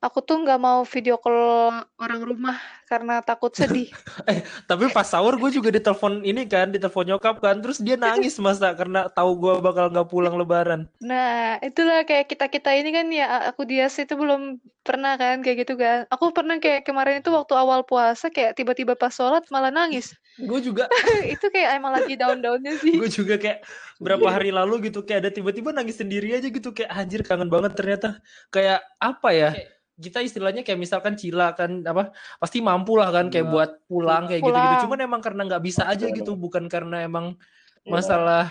aku 0.00 0.18
tuh 0.22 0.42
nggak 0.44 0.60
mau 0.60 0.84
video 0.84 1.16
call 1.16 1.72
orang 1.96 2.20
rumah 2.22 2.56
karena 2.86 3.18
takut 3.18 3.50
sedih. 3.50 3.90
Tapi 4.70 4.88
pas 4.94 5.06
sahur 5.06 5.34
gue 5.34 5.50
juga 5.50 5.74
ditelepon 5.74 6.22
ini 6.22 6.46
kan, 6.46 6.70
ditelepon 6.70 7.16
nyokap 7.16 7.42
kan. 7.42 7.58
Terus 7.58 7.82
dia 7.82 7.98
nangis 7.98 8.38
masa 8.38 8.70
karena 8.72 9.10
tahu 9.10 9.34
gue 9.36 9.54
bakal 9.58 9.90
nggak 9.90 10.08
pulang 10.08 10.38
lebaran. 10.38 10.86
Nah, 11.02 11.58
itulah 11.60 12.06
kayak 12.06 12.30
kita-kita 12.30 12.70
ini 12.78 12.90
kan 12.94 13.06
ya 13.10 13.50
aku 13.50 13.66
Dias 13.66 13.98
itu 13.98 14.14
belum 14.14 14.62
pernah 14.86 15.18
kan 15.18 15.42
kayak 15.42 15.66
gitu 15.66 15.74
kan. 15.74 16.06
Aku 16.14 16.30
pernah 16.30 16.62
kayak 16.62 16.86
kemarin 16.86 17.18
itu 17.18 17.34
waktu 17.34 17.58
awal 17.58 17.82
puasa 17.82 18.30
kayak 18.30 18.54
tiba-tiba 18.54 18.94
pas 18.94 19.10
sholat 19.10 19.42
malah 19.50 19.74
nangis. 19.74 20.14
Gue 20.36 20.60
juga, 20.60 20.84
itu 21.34 21.48
kayak 21.48 21.80
emang 21.80 21.96
lagi 21.96 22.12
down-downnya 22.12 22.76
sih. 22.84 23.00
gue 23.00 23.08
juga 23.08 23.40
kayak 23.40 23.64
berapa 23.96 24.28
hari 24.28 24.52
lalu 24.52 24.92
gitu 24.92 25.00
kayak 25.00 25.24
ada 25.24 25.30
tiba-tiba 25.32 25.72
nangis 25.72 25.96
sendiri 25.96 26.36
aja 26.36 26.52
gitu 26.52 26.76
kayak 26.76 26.92
anjir 26.92 27.24
kangen 27.24 27.48
banget 27.48 27.72
ternyata. 27.72 28.20
Kayak 28.52 28.84
apa 29.00 29.32
ya? 29.32 29.56
Kita 29.96 30.20
istilahnya 30.20 30.60
kayak 30.60 30.76
misalkan 30.76 31.16
Cila 31.16 31.56
kan 31.56 31.80
apa 31.88 32.12
pasti 32.36 32.60
mampu 32.60 33.00
lah 33.00 33.08
kan 33.08 33.32
kayak 33.32 33.48
Iya. 33.48 33.52
buat 33.52 33.70
pulang 33.88 34.28
kayak 34.28 34.44
gitu-gitu. 34.44 34.76
Cuman 34.84 34.98
emang 35.08 35.20
karena 35.24 35.42
nggak 35.48 35.62
bisa 35.64 35.88
aja 35.88 36.06
gitu, 36.12 36.36
bukan 36.36 36.68
karena 36.68 37.08
emang 37.08 37.40
Iya. 37.82 37.92
masalah 37.96 38.44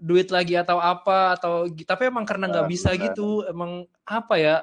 duit 0.00 0.28
lagi 0.32 0.56
atau 0.56 0.80
apa 0.80 1.36
atau 1.36 1.68
tapi 1.68 2.08
emang 2.08 2.24
karena 2.24 2.48
nggak 2.48 2.68
bisa 2.72 2.96
gitu 2.96 3.44
emang 3.44 3.84
apa 4.08 4.34
ya 4.40 4.54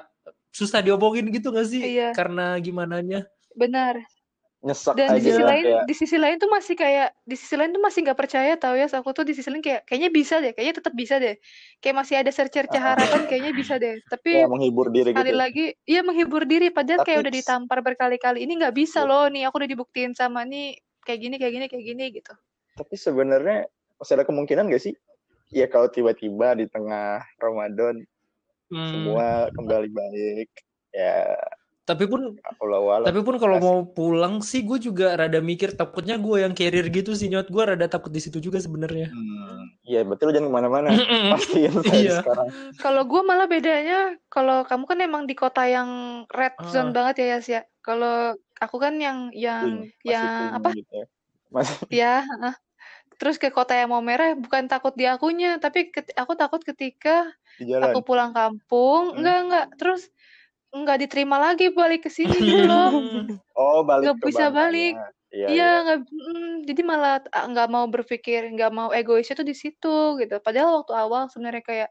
susah 0.50 0.82
diomongin 0.82 1.30
gitu 1.30 1.54
gak 1.54 1.70
sih 1.70 1.78
Iya. 1.78 2.10
karena 2.10 2.58
gimana 2.58 2.98
nya 2.98 3.22
Benar. 3.54 4.02
Nyesak 4.66 4.96
Dan 4.96 5.12
di 5.12 5.20
aja 5.20 5.34
sisi 5.34 5.44
lah 5.44 5.54
lain, 5.54 5.62
kayak 5.62 5.84
di 5.84 5.92
sisi 5.92 6.16
lain 6.16 6.40
tuh 6.40 6.48
masih 6.48 6.72
kayak, 6.72 7.12
di 7.28 7.36
sisi 7.36 7.54
lain 7.60 7.76
tuh 7.76 7.82
masih 7.84 8.00
nggak 8.08 8.16
percaya 8.16 8.56
tau 8.56 8.72
ya. 8.72 8.88
Aku 8.88 9.12
tuh 9.12 9.24
di 9.28 9.36
sisi 9.36 9.52
lain 9.52 9.60
kayak, 9.60 9.84
kayaknya 9.84 10.08
bisa 10.08 10.40
deh, 10.40 10.52
kayaknya 10.56 10.74
tetap 10.80 10.94
bisa 10.96 11.14
deh. 11.20 11.36
Kayak 11.84 11.96
masih 12.00 12.14
ada 12.24 12.32
secerca 12.32 12.78
harapan, 12.80 13.28
kayaknya 13.28 13.52
bisa 13.52 13.76
deh. 13.76 14.00
ya 14.36 14.44
Tapi 14.48 14.48
menghibur 14.50 14.86
diri 14.94 15.12
sekali 15.12 15.32
gitu. 15.32 15.36
lagi, 15.36 15.76
iya 15.88 16.00
menghibur 16.06 16.44
diri. 16.48 16.70
Padahal 16.72 17.00
kayak 17.04 17.18
Tapi 17.18 17.28
udah 17.28 17.32
ditampar 17.34 17.80
berkali-kali. 17.84 18.44
Ini 18.46 18.52
nggak 18.60 18.74
bisa 18.76 19.02
Iya. 19.02 19.08
loh 19.08 19.28
nih, 19.32 19.44
aku 19.48 19.60
udah 19.64 19.70
dibuktiin 19.70 20.12
sama 20.16 20.44
nih 20.48 20.78
kayak 21.04 21.20
gini, 21.24 21.34
kayak 21.40 21.52
gini, 21.56 21.66
kayak 21.72 21.84
gini 21.86 22.04
gitu. 22.16 22.34
tapi 22.76 22.94
sebenarnya 22.98 23.66
masih 23.98 24.14
ada 24.20 24.26
kemungkinan 24.28 24.68
gak 24.70 24.82
sih? 24.82 24.94
Ya 25.54 25.66
kalau 25.70 25.88
tiba-tiba 25.90 26.56
di 26.58 26.66
tengah 26.68 27.24
Ramadan 27.40 28.04
Hmm. 28.70 29.28
semua 29.28 29.50
kembali 29.56 29.88
baik, 29.92 30.50
ya 30.94 31.36
Tapi 31.88 32.04
pun 32.04 32.36
walau. 32.60 33.00
tapi 33.00 33.24
pun 33.24 33.40
kalau 33.40 33.56
mau 33.56 33.78
pulang 33.82 34.38
sih 34.40 34.60
gue 34.60 34.76
juga 34.78 35.16
rada 35.16 35.40
mikir 35.40 35.72
takutnya 35.72 36.20
gue 36.20 36.44
yang 36.44 36.52
carrier 36.52 36.84
gitu 36.86 37.16
sih 37.16 37.26
nyot 37.26 37.48
gue 37.48 37.62
rada 37.64 37.88
takut 37.88 38.12
di 38.12 38.20
situ 38.20 38.38
juga 38.38 38.60
sebenarnya. 38.60 39.08
Hmm, 39.08 39.72
Iya 39.82 40.04
betul 40.04 40.36
jangan 40.36 40.52
ke 40.52 40.54
mana-mana. 40.54 40.88
Pastiin 41.32 41.72
saya 41.80 41.96
Iya. 41.96 42.14
sekarang. 42.20 42.48
Kalau 42.76 43.02
gue 43.02 43.22
malah 43.22 43.48
bedanya, 43.48 43.98
kalau 44.28 44.62
kamu 44.62 44.84
kan 44.84 44.98
emang 45.00 45.22
di 45.24 45.32
kota 45.32 45.64
yang 45.64 45.88
red 46.28 46.52
Ah. 46.54 46.68
zone 46.68 46.92
banget 46.92 47.24
ya 47.24 47.26
Yas 47.34 47.46
ya. 47.48 47.62
Kalau 47.80 48.36
aku 48.54 48.76
kan 48.76 49.00
yang 49.00 49.32
yang 49.32 49.88
masih 50.04 50.12
yang 50.12 50.52
apa? 50.52 50.68
gitu 50.76 50.92
ya. 50.92 51.06
Masih 51.48 51.76
Ya, 52.04 52.14
heeh. 52.20 52.54
Terus 53.16 53.34
ke 53.34 53.48
kota 53.48 53.72
yang 53.72 53.88
mau 53.88 53.98
merah 53.98 54.36
bukan 54.36 54.68
takut 54.68 54.92
di 54.92 55.02
akunya, 55.02 55.56
tapi 55.56 55.88
ket- 55.88 56.14
aku 56.14 56.36
takut 56.36 56.60
ketika 56.60 57.26
di 57.56 57.66
jalan. 57.66 57.90
aku 57.90 58.04
pulang 58.04 58.30
kampung, 58.30 59.10
Hmm. 59.10 59.18
enggak 59.18 59.38
enggak, 59.42 59.66
terus 59.74 60.02
enggak 60.74 60.96
diterima 61.00 61.36
lagi 61.40 61.72
balik 61.72 62.04
ke 62.06 62.10
sini 62.12 62.36
gitu 62.36 62.64
loh. 62.68 62.88
Oh 63.58 63.82
balik 63.82 64.14
Nggak 64.14 64.16
ke 64.22 64.24
bisa 64.30 64.44
Bangkanya. 64.48 64.58
balik. 64.62 64.94
Iya, 65.28 65.46
Iya, 65.48 65.48
iya. 65.50 65.70
nggak, 65.84 65.98
mm, 66.08 66.52
jadi 66.64 66.80
malah 66.86 67.14
ah, 67.34 67.44
nggak 67.50 67.68
mau 67.68 67.84
berpikir, 67.90 68.40
nggak 68.54 68.70
mau 68.72 68.88
egoisnya 68.94 69.34
tuh 69.34 69.44
di 69.44 69.52
situ 69.52 70.16
gitu. 70.22 70.38
Padahal 70.40 70.80
waktu 70.80 70.92
awal 70.94 71.26
sebenarnya 71.28 71.62
kayak 71.66 71.90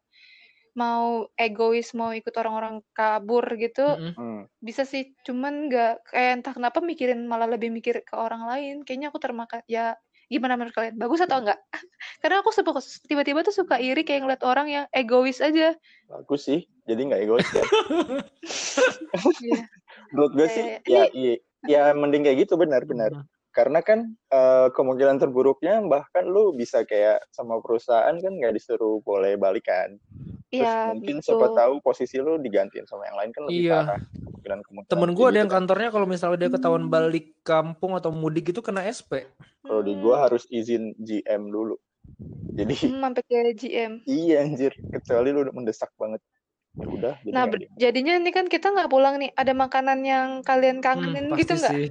mau 0.78 1.26
egois, 1.36 1.92
mau 1.98 2.14
ikut 2.14 2.34
orang-orang 2.38 2.86
kabur 2.94 3.44
gitu, 3.58 3.98
Mm-mm. 3.98 4.14
Hmm. 4.16 4.42
bisa 4.62 4.86
sih. 4.86 5.12
Cuman 5.26 5.68
nggak 5.68 6.08
kayak 6.14 6.32
entah 6.42 6.54
kenapa 6.56 6.80
mikirin 6.80 7.26
malah 7.26 7.50
lebih 7.50 7.68
mikir 7.74 8.06
ke 8.06 8.16
orang 8.16 8.46
lain. 8.48 8.76
Kayaknya 8.88 9.08
aku 9.12 9.20
termakan. 9.20 9.62
Ya 9.68 9.98
gimana 10.32 10.56
menurut 10.56 10.76
kalian? 10.76 10.96
Bagus 10.96 11.20
atau 11.26 11.42
enggak? 11.44 11.60
Karena 12.22 12.40
aku 12.46 12.54
suka 12.56 12.78
tiba-tiba 13.10 13.42
tuh 13.44 13.54
suka 13.54 13.76
iri 13.82 14.06
kayak 14.08 14.24
ngeliat 14.24 14.44
orang 14.46 14.68
yang 14.72 14.86
egois 14.94 15.42
aja. 15.44 15.74
Bagus 16.08 16.48
sih. 16.48 16.64
Jadi 16.88 17.01
nggak 17.03 17.22
egois 17.22 17.50
ya. 17.51 17.63
Iya. 19.44 19.60
Menurut 20.13 20.32
gue 20.34 20.48
sih 20.48 20.63
Kayak, 20.63 20.88
ya 20.88 21.03
ini 21.12 21.34
iya, 21.67 21.82
ya 21.91 21.96
mending 21.96 22.24
kayak 22.24 22.48
gitu 22.48 22.56
benar-benar. 22.56 23.12
Karena 23.51 23.82
kan 23.82 24.13
eh, 24.29 24.67
kemungkinan 24.72 25.17
terburuknya 25.17 25.82
bahkan 25.84 26.24
lu 26.24 26.53
bisa 26.53 26.86
kayak 26.86 27.25
sama 27.29 27.58
perusahaan 27.60 28.13
kan 28.13 28.32
nggak 28.32 28.53
disuruh 28.53 29.01
boleh 29.01 29.36
balikan. 29.36 29.98
Terus 30.48 30.63
Iya, 30.63 30.96
mungkin 30.96 31.20
siapa 31.20 31.51
betul. 31.51 31.58
tahu 31.60 31.74
posisi 31.84 32.24
lu 32.24 32.39
digantiin 32.39 32.88
sama 32.88 33.03
yang 33.03 33.20
lain 33.20 33.32
kan 33.36 33.41
lebih 33.51 33.67
Iya. 33.67 33.75
parah. 33.84 34.00
Kemungkinan 34.15 34.60
kemungkinan 34.63 34.91
Temen 34.96 35.12
gue 35.12 35.25
ada 35.25 35.27
gitu 35.27 35.41
yang 35.44 35.50
kan. 35.51 35.56
kantornya 35.60 35.89
kalau 35.91 36.08
misalnya 36.08 36.38
dia 36.39 36.50
ketahuan 36.50 36.86
balik 36.88 37.25
kampung 37.44 37.91
atau 38.00 38.15
mudik 38.15 38.48
itu 38.48 38.62
kena 38.63 38.88
SP. 38.88 39.27
Kalau 39.60 39.84
di 39.84 39.91
gua 40.00 40.24
harus 40.24 40.48
izin 40.48 40.96
GM 40.96 41.51
dulu. 41.51 41.75
Jadi 42.56 42.74
hmm, 42.79 43.03
sampai 43.03 43.24
ke 43.27 43.36
GM. 43.60 43.91
iya 44.08 44.39
anjir, 44.39 44.72
kecuali 44.88 45.36
lu 45.36 45.44
udah 45.44 45.51
mendesak 45.51 45.91
banget. 46.00 46.24
Ya 46.78 46.88
udah, 46.88 47.16
Nah, 47.34 47.44
jadinya 47.76 48.14
ini 48.22 48.30
kan 48.30 48.46
kita 48.46 48.70
nggak 48.70 48.90
pulang 48.94 49.18
nih. 49.18 49.32
Ada 49.34 49.54
makanan 49.58 50.00
yang 50.06 50.28
kalian 50.46 50.78
Hmm, 50.78 50.86
kangenin 50.86 51.26
gitu 51.34 51.54
pasti 51.54 51.58
nggak? 51.58 51.74
sih. 51.74 51.86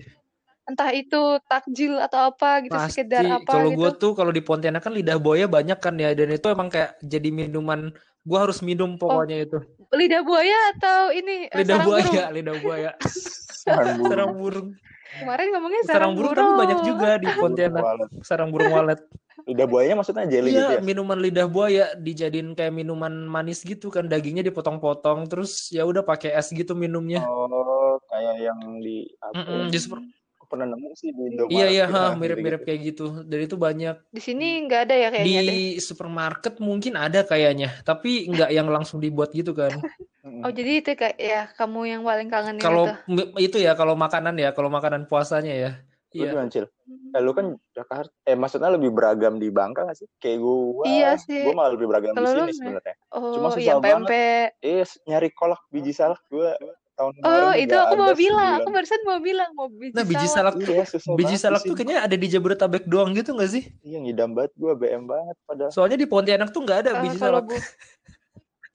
Entah 0.67 0.91
itu 0.91 1.21
takjil 1.47 1.95
atau 2.03 2.21
apa 2.31 2.63
gitu, 2.67 2.75
sekedar 2.75 3.23
Pasti. 3.23 3.43
apa 3.43 3.51
Kalau 3.51 3.69
gitu. 3.71 3.79
gue 3.79 3.91
tuh 4.03 4.13
kalau 4.19 4.33
di 4.35 4.43
Pontianak 4.43 4.83
kan 4.83 4.93
lidah 4.95 5.17
buaya 5.23 5.47
banyak 5.47 5.79
kan 5.79 5.95
ya 5.99 6.11
dan 6.19 6.29
itu 6.35 6.47
emang 6.51 6.69
kayak 6.71 6.99
jadi 7.03 7.29
minuman. 7.31 7.81
Gue 8.27 8.39
harus 8.43 8.59
minum 8.63 8.99
Oh, 8.99 9.23
pokoknya 9.23 9.37
itu. 9.47 9.59
lidah 9.95 10.23
buaya 10.27 10.59
atau 10.75 11.15
ini 11.15 11.47
eh, 11.47 11.63
Lidah 11.63 11.79
sarang 11.79 11.87
buaya, 11.87 12.03
burung? 12.03 12.35
lidah 12.35 12.57
buaya. 12.59 12.91
Sarang 14.11 14.33
burung. 14.39 14.69
Burung. 15.17 15.23
Kemarin 15.25 15.47
ngomongnya 15.51 15.81
Sarang 15.81 15.89
sarang 15.89 16.13
burung 16.13 16.35
tapi 16.35 16.53
banyak 16.59 16.79
burung. 16.79 16.89
juga 16.93 17.09
di 17.17 17.27
Pontianak. 17.33 17.85
Sarang 18.21 18.49
burung 18.51 18.71
walet. 18.71 19.01
Lidah 19.47 19.67
buayanya 19.67 19.97
maksudnya 19.97 20.27
jelly 20.27 20.51
gitu 20.51 20.59
Iya, 20.59 20.69
ya? 20.75 20.81
minuman 20.83 21.17
lidah 21.17 21.47
buaya 21.47 21.95
dijadiin 21.95 22.53
kayak 22.53 22.73
minuman 22.73 23.15
manis 23.25 23.63
gitu 23.63 23.89
kan 23.89 24.05
dagingnya 24.05 24.43
dipotong-potong 24.43 25.25
terus 25.27 25.71
ya 25.71 25.83
udah 25.83 26.03
pakai 26.03 26.35
es 26.35 26.51
gitu 26.51 26.75
minumnya. 26.75 27.23
Oh, 27.23 27.97
kayak 28.07 28.43
yang 28.43 28.59
di 28.81 29.07
apa? 29.19 29.39
Mm-mm, 29.39 29.71
di 29.71 29.79
super- 29.79 30.03
Aku 30.03 30.26
pernah 30.47 30.67
nemu 30.71 30.89
sih 30.95 31.11
di 31.13 31.23
Iya 31.23 31.31
Indomaret 31.35 31.71
iya, 31.71 31.85
gitu, 31.87 31.95
ha, 31.95 32.03
nah, 32.03 32.13
mirip-mirip 32.17 32.61
gitu-gitu. 32.63 32.67
kayak 32.67 32.81
gitu. 32.89 33.07
Dan 33.27 33.39
itu 33.43 33.57
banyak 33.59 33.97
Di 34.11 34.23
sini 34.23 34.47
nggak 34.67 34.81
ada 34.89 34.95
ya 34.97 35.09
kayaknya 35.13 35.41
deh. 35.43 35.53
di 35.53 35.61
supermarket 35.79 36.55
mungkin 36.63 36.93
ada 36.97 37.21
kayaknya, 37.27 37.69
tapi 37.83 38.27
nggak 38.31 38.51
yang 38.55 38.69
langsung 38.71 38.99
dibuat 39.03 39.31
gitu 39.35 39.53
kan. 39.53 39.71
Oh, 40.27 40.51
jadi 40.51 40.83
itu 40.83 40.91
kayak 40.99 41.17
ya 41.23 41.47
kamu 41.55 41.87
yang 41.87 42.03
paling 42.03 42.27
kangenin 42.27 42.59
Kalau 42.59 42.91
itu. 42.91 43.23
itu 43.39 43.63
ya 43.63 43.79
kalau 43.79 43.95
makanan 43.95 44.35
ya, 44.35 44.51
kalau 44.51 44.67
makanan 44.67 45.07
puasanya 45.07 45.55
ya. 45.55 45.71
Lu 46.19 46.27
Iya. 46.27 46.31
gimana, 46.35 46.51
Cil? 46.51 46.67
Eh, 47.15 47.23
lu 47.23 47.31
kan 47.31 47.55
Jakarta, 47.71 48.11
eh 48.27 48.35
maksudnya 48.35 48.75
lebih 48.75 48.91
beragam 48.91 49.39
di 49.39 49.55
Bangka 49.55 49.87
gak 49.87 49.95
sih? 49.95 50.11
Kayak 50.19 50.43
gua, 50.43 50.83
Iya 50.83 51.11
sih. 51.23 51.47
gua 51.47 51.55
malah 51.63 51.79
lebih 51.79 51.87
beragam 51.87 52.11
di 52.11 52.19
Kalau 52.19 52.31
lu 52.35 52.43
sini 52.43 52.53
sebenarnya. 52.59 52.95
Cuma 53.15 53.47
Oh, 53.47 53.53
susah 53.55 53.71
yang 53.71 53.79
banget. 53.79 54.09
pempek. 54.11 54.49
Eh, 54.67 54.83
nyari 55.07 55.29
kolak 55.31 55.63
biji 55.71 55.93
salak 55.95 56.19
gua 56.27 56.59
tahun 56.97 57.13
Oh, 57.23 57.53
itu 57.53 57.77
aku 57.77 57.95
mau 57.95 58.13
bilang. 58.17 58.59
Aku 58.59 58.69
barusan 58.73 59.01
mau 59.05 59.21
bilang 59.21 59.51
mau 59.53 59.69
biji 59.69 59.93
Nah, 59.93 60.05
biji 60.05 60.27
salak. 60.27 60.57
salak 60.57 60.65
Iya, 60.65 60.83
biji 61.15 61.37
salak 61.37 61.63
tuh 61.63 61.77
kayaknya 61.77 62.03
ada 62.03 62.17
di 62.17 62.27
Jabodetabek 62.27 62.89
doang 62.89 63.13
gitu 63.13 63.37
nggak 63.37 63.51
sih? 63.53 63.65
Iya, 63.85 64.01
ngidam 64.01 64.33
banget 64.33 64.53
gua, 64.57 64.73
BM 64.73 65.05
banget 65.05 65.37
padahal. 65.45 65.71
Soalnya 65.71 66.01
di 66.01 66.09
Pontianak 66.09 66.51
tuh 66.51 66.65
nggak 66.65 66.79
ada 66.83 66.91
Eh, 66.97 67.03
biji 67.05 67.19
salak. 67.21 67.45
bu, 67.45 67.55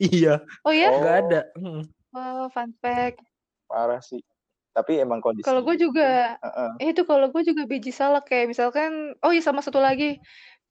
Iya, 0.01 0.41
oh 0.65 0.73
ya, 0.73 0.87
nggak 0.89 1.13
Oh, 1.13 1.21
ada. 1.25 1.39
Mm. 1.57 1.81
oh, 2.13 2.45
fun 2.49 2.71
fact. 2.77 3.21
parah 3.65 4.01
sih. 4.01 4.21
Tapi 4.71 4.99
emang 4.99 5.19
kondisi 5.19 5.43
Kalau 5.43 5.61
gue 5.61 5.75
juga, 5.75 6.39
Heeh. 6.39 6.69
eh, 6.79 6.95
itu 6.95 7.03
kalau 7.03 7.27
gue 7.27 7.43
juga 7.43 7.67
biji 7.67 7.91
salak 7.91 8.27
kayak 8.27 8.49
misalkan, 8.49 9.13
oh 9.19 9.31
iya 9.31 9.43
sama 9.43 9.59
satu 9.59 9.77
lagi, 9.77 10.15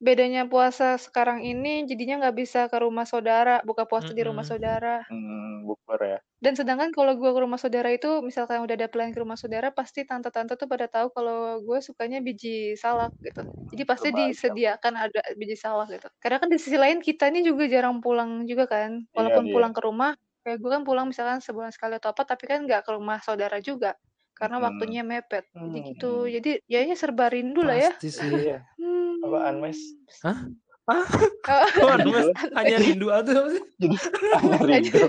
bedanya 0.01 0.49
puasa 0.49 0.97
sekarang 0.97 1.45
ini 1.45 1.85
jadinya 1.85 2.25
nggak 2.27 2.35
bisa 2.41 2.59
ke 2.67 2.77
rumah 2.81 3.05
saudara, 3.05 3.61
buka 3.61 3.85
puasa 3.85 4.11
di 4.17 4.25
rumah 4.25 4.41
saudara. 4.41 5.05
Hmm, 5.07 5.63
bukber 5.69 5.99
ya. 6.01 6.19
Dan 6.41 6.57
sedangkan 6.57 6.89
kalau 6.89 7.13
gue 7.21 7.29
ke 7.29 7.39
rumah 7.45 7.61
saudara 7.61 7.93
itu, 7.93 8.09
misalkan 8.25 8.65
udah 8.65 8.73
ada 8.73 8.89
plan 8.89 9.13
ke 9.13 9.21
rumah 9.21 9.37
saudara, 9.37 9.69
pasti 9.69 10.01
tante-tante 10.09 10.57
tuh 10.57 10.65
pada 10.65 10.89
tahu 10.89 11.13
kalau 11.13 11.61
gue 11.61 11.79
sukanya 11.85 12.17
biji 12.17 12.73
salak 12.73 13.13
gitu. 13.21 13.45
Jadi 13.69 13.83
pasti 13.85 14.09
Kebalikan. 14.09 14.33
disediakan 14.33 14.93
ada 14.97 15.21
biji 15.37 15.53
salak 15.53 15.93
gitu. 15.93 16.09
Karena 16.17 16.37
kan 16.41 16.49
di 16.49 16.57
sisi 16.57 16.77
lain 16.81 16.97
kita 16.97 17.29
ini 17.29 17.45
juga 17.45 17.69
jarang 17.69 18.01
pulang 18.01 18.49
juga 18.49 18.65
kan. 18.65 19.05
Iya, 19.13 19.13
Walaupun 19.13 19.43
iya. 19.45 19.53
pulang 19.53 19.73
ke 19.77 19.81
rumah, 19.85 20.11
kayak 20.41 20.57
gue 20.57 20.69
kan 20.73 20.81
pulang 20.81 21.05
misalkan 21.13 21.39
sebulan 21.45 21.69
sekali 21.77 22.01
atau 22.01 22.09
apa, 22.09 22.25
tapi 22.25 22.49
kan 22.49 22.65
nggak 22.65 22.81
ke 22.89 22.91
rumah 22.97 23.21
saudara 23.21 23.61
juga. 23.61 23.93
Karena 24.33 24.57
Hmm. 24.57 24.65
waktunya 24.65 25.01
mepet. 25.05 25.45
Jadi 25.53 25.79
gitu. 25.93 26.25
Hmm. 26.25 26.31
Jadi 26.41 26.49
ya 26.65 26.81
serba 26.97 27.29
rindu 27.29 27.61
lah 27.61 27.77
ya. 27.77 27.91
Pasti 27.93 28.09
sih. 28.09 28.29
Iya. 28.49 28.65
Apaan, 28.81 29.10
Mes? 29.21 29.79
Hmm. 30.25 30.57
Hah? 30.89 31.05
Ah, 31.47 31.65
Oh, 31.81 31.95
gua, 32.03 32.33
Hanya 32.57 32.77
rindu 32.81 33.07
atau 33.09 33.33
apa 33.33 33.49
sih? 33.53 33.63
jadi 33.79 33.95
hanya 34.41 34.59
rindu. 34.61 35.01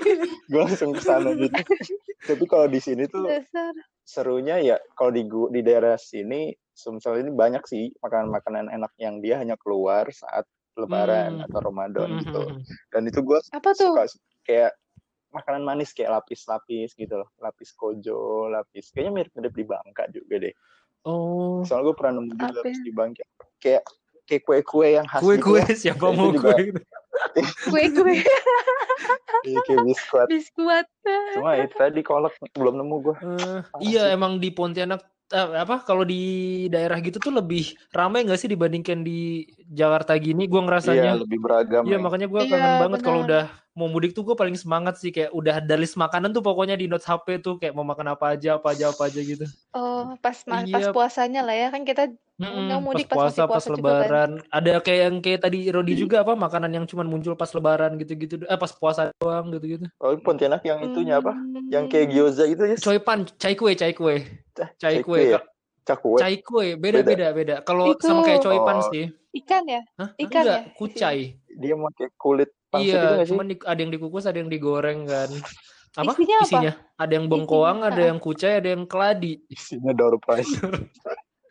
Gue 0.47 0.61
langsung 0.63 0.93
ke 0.93 1.03
sana 1.03 1.33
gitu. 1.35 1.61
Tapi 2.23 2.45
kalau 2.47 2.67
di 2.69 2.79
sini 2.79 3.09
tuh 3.09 3.29
serunya 4.03 4.59
ya 4.59 4.77
kalau 4.95 5.11
di 5.15 5.25
di 5.27 5.61
daerah 5.63 5.95
sini 5.97 6.53
Sumsel 6.73 7.21
ini 7.23 7.31
banyak 7.31 7.63
sih 7.69 7.93
makanan-makanan 8.01 8.73
enak 8.73 8.93
yang 8.97 9.21
dia 9.21 9.39
hanya 9.39 9.55
keluar 9.61 10.09
saat 10.09 10.45
Lebaran 10.73 11.37
Hmm. 11.41 11.45
atau 11.45 11.59
Ramadan 11.61 12.09
gitu. 12.17 12.43
Mhm. 12.49 12.65
Dan 12.89 13.03
itu 13.07 13.21
gue 13.21 13.39
Apa 13.53 13.77
tuh? 13.77 13.93
suka 13.93 14.09
kayak 14.43 14.73
makanan 15.33 15.65
manis 15.65 15.93
kayak 15.93 16.13
lapis-lapis 16.17 16.93
gitu 16.97 17.13
loh, 17.17 17.29
lapis 17.41 17.73
kojo, 17.73 18.49
lapis 18.49 18.89
kayaknya 18.93 19.13
mirip-mirip 19.25 19.53
di 19.53 19.65
Bangka 19.65 20.05
juga 20.13 20.49
deh. 20.49 20.55
Oh, 21.05 21.61
Soalnya 21.67 21.93
gue 21.93 21.97
pernah 21.97 22.13
nemu 22.21 22.29
juga 22.33 22.47
Apa 22.49 22.59
lapis 22.65 22.79
ya? 22.81 22.85
di 22.85 22.93
Bangka. 22.93 23.25
Kayak 23.61 23.83
kayak 24.25 24.43
kue-kue 24.47 24.89
yang 24.95 25.07
khas 25.09 25.21
gitu 25.21 25.29
kue-kue 25.29 25.61
lah. 25.61 25.69
siapa 25.83 26.05
Itu 26.05 26.17
mau 26.17 26.31
juga 26.31 26.51
kue? 26.55 26.63
gitu? 26.71 26.81
Kue-kue 27.71 28.15
iya, 29.43 29.59
kayak 29.63 29.83
biskuit. 29.85 30.29
biskuit. 30.29 30.87
Cuma 31.35 31.51
itu 31.59 31.75
tadi 31.75 32.01
kolak 32.03 32.33
belum 32.55 32.75
nemu 32.79 32.97
gue. 33.03 33.17
Eh, 33.19 33.61
Parah 33.69 33.83
iya 33.83 34.03
sih. 34.07 34.15
emang 34.15 34.39
di 34.39 34.49
Pontianak 34.51 35.01
eh, 35.31 35.49
apa 35.59 35.83
kalau 35.83 36.05
di 36.05 36.23
daerah 36.69 36.99
gitu 37.01 37.19
tuh 37.19 37.33
lebih 37.33 37.65
ramai 37.91 38.23
nggak 38.23 38.39
sih 38.39 38.51
dibandingkan 38.51 39.03
di 39.03 39.43
Jakarta 39.67 40.15
gini? 40.19 40.47
Gua 40.47 40.61
Iya, 40.61 40.67
ngerasanya. 40.69 41.11
lebih 41.19 41.39
beragam 41.41 41.83
Iya 41.85 41.97
ya. 41.97 42.03
makanya 42.03 42.27
gua 42.31 42.41
Iya, 42.43 42.51
kangen 42.53 42.75
banget 42.79 43.01
kalau 43.03 43.21
udah 43.25 43.45
mau 43.73 43.89
mudik 43.89 44.13
tuh 44.13 44.21
gue 44.23 44.37
paling 44.37 44.53
semangat 44.53 45.01
sih 45.01 45.09
kayak 45.09 45.33
udah 45.33 45.57
ada 45.57 45.75
list 45.75 45.97
makanan 45.97 46.29
tuh 46.31 46.45
pokoknya 46.45 46.77
di 46.77 46.85
notes 46.85 47.09
HP 47.09 47.41
tuh 47.41 47.57
kayak 47.57 47.73
mau 47.73 47.83
makan 47.83 48.13
apa 48.13 48.37
aja 48.37 48.61
apa 48.61 48.77
aja 48.77 48.93
apa 48.93 49.09
aja 49.09 49.21
gitu. 49.21 49.49
Oh, 49.73 50.13
pas 50.21 50.37
ma- 50.45 50.61
pas 50.61 50.69
Iya, 50.69 50.93
puasanya 50.93 51.41
lah 51.41 51.57
ya. 51.57 51.69
Kan 51.73 51.89
kita 51.89 52.13
mau 52.37 52.53
pas 52.77 52.85
mudik 52.85 53.07
pas 53.09 53.17
puasa 53.17 53.29
masih 53.33 53.41
pas 53.41 53.49
puasa 53.49 53.69
juga 53.71 53.81
kan. 53.81 53.89
Lebaran 54.05 54.31
ada 54.53 54.73
kayak 54.79 55.01
yang 55.09 55.17
kayak 55.21 55.41
tadi 55.41 55.59
Rodi 55.73 55.95
juga 55.97 56.17
apa 56.21 56.37
makanan 56.37 56.71
yang 56.71 56.85
cuman 56.85 57.09
muncul 57.09 57.33
pas 57.33 57.49
Lebaran 57.49 57.97
gitu-gitu 57.97 58.45
eh 58.45 58.59
pas 58.61 58.73
puasa 58.73 59.09
doang 59.17 59.49
gitu-gitu. 59.51 59.89
Oh, 59.99 60.13
Pontianak 60.21 60.61
yang 60.63 60.85
itunya 60.85 61.17
apa? 61.17 61.33
Yang 61.73 61.85
kayak 61.89 62.07
Hmm. 62.07 62.15
gyoza 62.15 62.45
itu 62.45 62.63
ya? 62.67 62.77
Coy 62.77 62.99
pan, 63.01 63.25
cai 63.41 63.55
kue, 63.57 63.73
cai 63.73 63.93
kue, 63.97 64.17
Cah, 64.53 64.69
cai 64.77 65.01
cai 65.01 65.05
kue 65.05 65.17
kue. 65.17 65.33
ya? 65.33 65.41
Ka- 65.41 65.49
Cakwe. 65.83 66.15
Caikwe, 66.23 66.67
beda 66.79 67.03
Beda. 67.03 67.11
beda 67.11 67.27
beda. 67.35 67.57
Kalau 67.67 67.91
sama 67.99 68.23
kayak 68.23 68.39
coipan 68.39 68.79
Oh. 68.79 68.87
sih. 68.95 69.11
Ikan 69.35 69.67
ya? 69.67 69.83
Hah? 69.99 70.15
Ikan 70.15 70.43
Enggak, 70.47 70.47
ya? 70.47 70.61
kucai. 70.79 71.21
Dia 71.59 71.75
pakai 71.75 72.09
kulit 72.15 72.51
pangsit 72.73 72.97
itu 72.97 73.05
Iya, 73.05 73.21
sih? 73.21 73.29
cuman 73.37 73.47
di- 73.53 73.61
ada 73.69 73.81
yang 73.85 73.93
dikukus, 73.93 74.25
ada 74.25 74.39
yang 74.41 74.49
digoreng 74.49 75.05
kan. 75.05 75.31
Apa? 75.93 76.17
Isinya 76.17 76.37
apa? 76.41 76.61
Ada 76.97 77.13
yang 77.13 77.27
bengkoang, 77.29 77.79
Isinya, 77.85 77.93
ada 77.93 78.03
yang 78.09 78.19
kucai, 78.19 78.55
ada 78.57 78.69
yang 78.73 78.89
keladi. 78.89 79.45
Isinya 79.53 79.93
door 79.93 80.17
prize. 80.17 80.49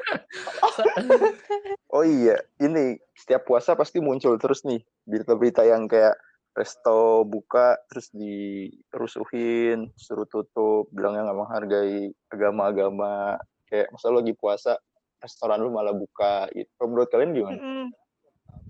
Oh 1.92 2.08
iya, 2.08 2.40
ini 2.58 2.96
setiap 3.12 3.44
puasa 3.44 3.76
pasti 3.76 4.00
muncul 4.00 4.40
terus 4.40 4.64
nih 4.64 4.80
berita-berita 5.04 5.68
yang 5.68 5.92
kayak 5.92 6.16
resto 6.56 7.28
buka 7.28 7.76
terus 7.92 8.08
dirusuhin, 8.16 9.92
suruh 10.00 10.24
tutup, 10.24 10.88
bilangnya 10.96 11.28
nggak 11.28 11.40
menghargai 11.40 12.16
agama-agama. 12.32 13.40
Kayak 13.68 13.92
masa 13.92 14.08
lu 14.08 14.24
lagi 14.24 14.36
puasa, 14.36 14.80
restoran 15.20 15.60
lu 15.60 15.72
malah 15.72 15.92
buka. 15.92 16.48
Gitu. 16.56 16.68
Kalau 16.80 16.88
menurut 16.96 17.12
kalian 17.12 17.32
gimana? 17.36 17.60
Mm-mm. 17.60 17.86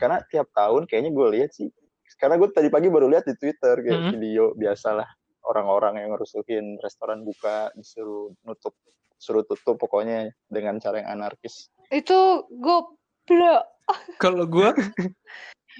Karena 0.02 0.18
tiap 0.26 0.50
tahun 0.54 0.90
kayaknya 0.90 1.14
gue 1.14 1.28
lihat 1.38 1.52
sih. 1.54 1.70
Karena 2.18 2.36
gue 2.40 2.50
tadi 2.52 2.68
pagi 2.68 2.88
baru 2.88 3.08
lihat 3.08 3.28
di 3.28 3.36
Twitter 3.38 3.76
kayak 3.80 4.02
Mhm. 4.08 4.12
video 4.12 4.44
biasalah 4.56 5.08
orang-orang 5.48 6.02
yang 6.02 6.10
ngerusuhin 6.14 6.78
restoran 6.82 7.26
buka 7.26 7.74
disuruh 7.74 8.30
nutup, 8.46 8.76
suruh 9.18 9.46
tutup 9.46 9.78
pokoknya 9.78 10.30
dengan 10.48 10.78
cara 10.78 11.02
yang 11.02 11.20
anarkis. 11.20 11.70
Itu 11.90 12.46
goblok. 12.62 13.66
Kalau 14.18 14.46
gua 14.48 14.72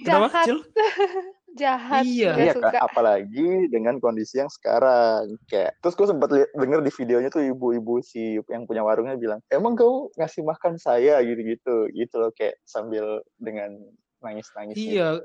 kenapa 0.04 0.28
Jahat. 0.28 0.44
kecil? 0.44 0.58
Jahat. 1.52 2.08
Iya. 2.08 2.32
Iya 2.32 2.52
suka. 2.56 2.72
kan, 2.72 2.88
apalagi 2.88 3.68
dengan 3.68 4.00
kondisi 4.00 4.40
yang 4.40 4.48
sekarang. 4.48 5.36
Kayak, 5.52 5.76
terus 5.84 5.92
gue 6.00 6.08
sempat 6.08 6.32
liat, 6.32 6.48
denger 6.56 6.80
di 6.80 6.88
videonya 6.96 7.28
tuh 7.28 7.44
ibu-ibu 7.44 8.00
si 8.00 8.40
yang 8.48 8.64
punya 8.64 8.80
warungnya 8.80 9.20
bilang, 9.20 9.36
emang 9.52 9.76
kamu 9.76 10.08
ngasih 10.16 10.48
makan 10.48 10.80
saya 10.80 11.20
gitu-gitu, 11.20 11.92
gitu 11.92 12.14
loh 12.16 12.32
kayak 12.32 12.56
sambil 12.64 13.20
dengan 13.36 13.76
nangis-nangis. 14.24 14.80
Iya, 14.80 15.20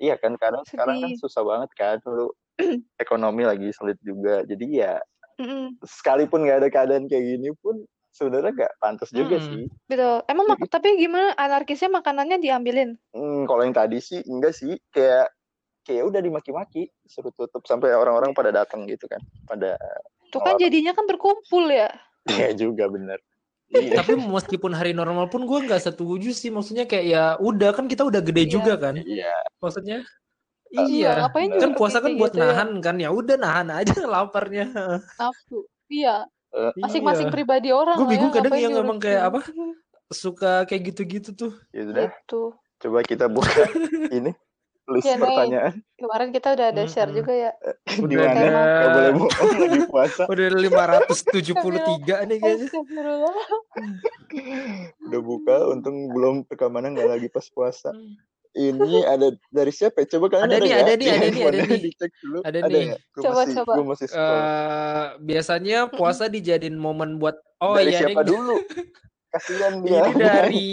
Iya 0.00 0.16
kan, 0.16 0.32
karena 0.40 0.64
sekarang 0.64 0.96
kan 1.04 1.10
susah 1.20 1.44
banget 1.44 1.70
kan, 1.76 1.96
dulu 2.00 2.32
ekonomi 3.04 3.44
lagi 3.44 3.68
sulit 3.76 4.00
juga. 4.00 4.40
Jadi 4.48 4.80
ya 4.80 4.96
Mm-mm. 5.36 5.76
sekalipun 5.84 6.48
nggak 6.48 6.58
ada 6.64 6.68
keadaan 6.72 7.04
kayak 7.04 7.36
gini 7.36 7.52
pun 7.60 7.84
sebenarnya 8.10 8.52
nggak 8.56 8.72
pantas 8.80 9.12
juga 9.12 9.36
Mm-mm. 9.36 9.48
sih. 9.52 9.62
Betul. 9.84 10.24
Emang 10.24 10.48
mak- 10.48 10.64
Jadi- 10.64 10.72
tapi 10.72 10.88
gimana 10.96 11.36
anarkisnya 11.36 11.92
makanannya 11.92 12.40
diambilin? 12.40 12.96
Hmm, 13.12 13.44
kalau 13.44 13.60
yang 13.60 13.76
tadi 13.76 14.00
sih 14.00 14.24
enggak 14.24 14.56
sih, 14.56 14.72
kayak 14.88 15.28
kayak 15.84 16.08
udah 16.08 16.20
dimaki-maki, 16.24 16.88
suruh 17.04 17.32
tutup 17.36 17.60
sampai 17.68 17.92
orang-orang 17.92 18.32
pada 18.32 18.48
datang 18.52 18.88
gitu 18.88 19.04
kan, 19.04 19.20
pada 19.44 19.76
Tuh 20.32 20.40
kan 20.40 20.56
jadinya 20.56 20.96
kan 20.96 21.04
berkumpul 21.04 21.68
ya. 21.68 21.92
Iya 22.30 22.52
juga 22.56 22.88
bener. 22.88 23.20
Iya. 23.70 24.02
tapi 24.02 24.18
meskipun 24.18 24.74
hari 24.74 24.90
normal 24.90 25.30
pun 25.30 25.46
gua 25.46 25.62
nggak 25.62 25.78
setuju 25.80 26.30
sih. 26.30 26.50
Maksudnya 26.50 26.84
kayak 26.84 27.06
ya 27.06 27.24
udah 27.38 27.70
kan 27.70 27.86
kita 27.86 28.02
udah 28.02 28.18
gede 28.18 28.42
Iya. 28.44 28.50
juga 28.50 28.72
kan. 28.74 28.94
Iya. 28.98 29.34
Maksudnya 29.58 29.98
Iya, 30.70 30.82
iya. 30.86 31.10
ngapain. 31.22 31.50
Kan 31.54 31.72
puasa 31.74 31.98
kan 31.98 32.14
buat 32.14 32.30
gitu 32.30 32.42
ya? 32.42 32.50
nahan 32.50 32.70
kan. 32.78 32.96
Ya 32.98 33.10
udah 33.10 33.36
nahan 33.36 33.68
aja 33.70 33.94
laparnya. 34.10 34.66
Nafsu. 35.18 35.66
Iya, 35.86 36.26
Eh, 36.50 36.74
masing-masing 36.82 37.30
Iya. 37.30 37.34
pribadi 37.34 37.70
orang 37.70 37.94
Gue 37.94 38.02
lah 38.02 38.10
ya, 38.10 38.12
bingung 38.18 38.32
kadang 38.34 38.54
yang 38.54 38.74
emang 38.74 38.98
kayak 38.98 39.22
apa 39.22 39.38
suka 40.10 40.66
kayak 40.66 40.82
gitu-gitu 40.90 41.30
tuh. 41.30 41.52
ya 41.70 41.86
sudah, 41.86 42.10
Gitu. 42.10 42.42
coba 42.82 42.98
kita 43.02 43.26
buka 43.26 43.54
ini 44.10 44.34
list 44.90 45.06
Q&A. 45.06 45.16
pertanyaan 45.16 45.74
Kemarin 45.94 46.28
kita 46.30 46.48
udah 46.52 46.66
ada 46.72 46.82
share 46.84 47.12
juga 47.12 47.32
ya. 47.32 47.52
di 47.86 48.02
Udah 48.10 48.24
mana 48.24 48.40
ada. 48.40 48.48
nggak 48.50 48.90
boleh 48.90 49.12
bohong 49.14 49.50
lagi 49.62 49.80
puasa. 49.86 50.22
Udah 50.24 50.46
573 50.48 52.28
nih. 52.28 52.38
Astagfirullah. 52.40 53.36
Udah 55.06 55.20
buka, 55.20 55.56
untung 55.68 56.08
belum 56.08 56.34
rekamannya 56.46 56.96
nggak 56.96 57.10
lagi 57.10 57.28
pas 57.28 57.46
puasa. 57.48 57.92
Hmm. 57.92 58.16
Ini 58.50 59.06
ada 59.06 59.30
dari 59.48 59.70
siapa? 59.70 60.02
ya? 60.02 60.18
Coba 60.18 60.26
kalian 60.26 60.50
Ada 60.50 60.56
nih, 60.58 60.66
nggak 60.66 60.82
ada 60.82 60.94
nih, 60.96 61.08
ada 61.08 61.26
nih, 61.30 61.42
ada 61.46 61.58
nih. 61.62 61.80
Dicek 61.86 62.10
dulu. 62.18 62.38
Ada 62.42 62.58
Ada 62.58 62.68
nih. 62.68 62.82
ya? 62.82 62.96
Gua 62.98 63.22
Coba, 63.22 63.38
masih, 63.38 63.54
coba. 63.54 63.72
gua 63.78 63.86
masih. 63.94 64.06
Eh, 64.10 65.04
biasanya 65.22 65.78
puasa 65.86 66.24
dijadiin 66.26 66.74
momen 66.74 67.22
buat 67.22 67.38
oh 67.62 67.78
dari 67.78 67.94
iya 67.94 68.10
siapa 68.10 68.26
dulu? 68.26 68.58
Kasihan 69.30 69.72
dia. 69.86 70.02
Ini 70.02 70.12
dari 70.26 70.70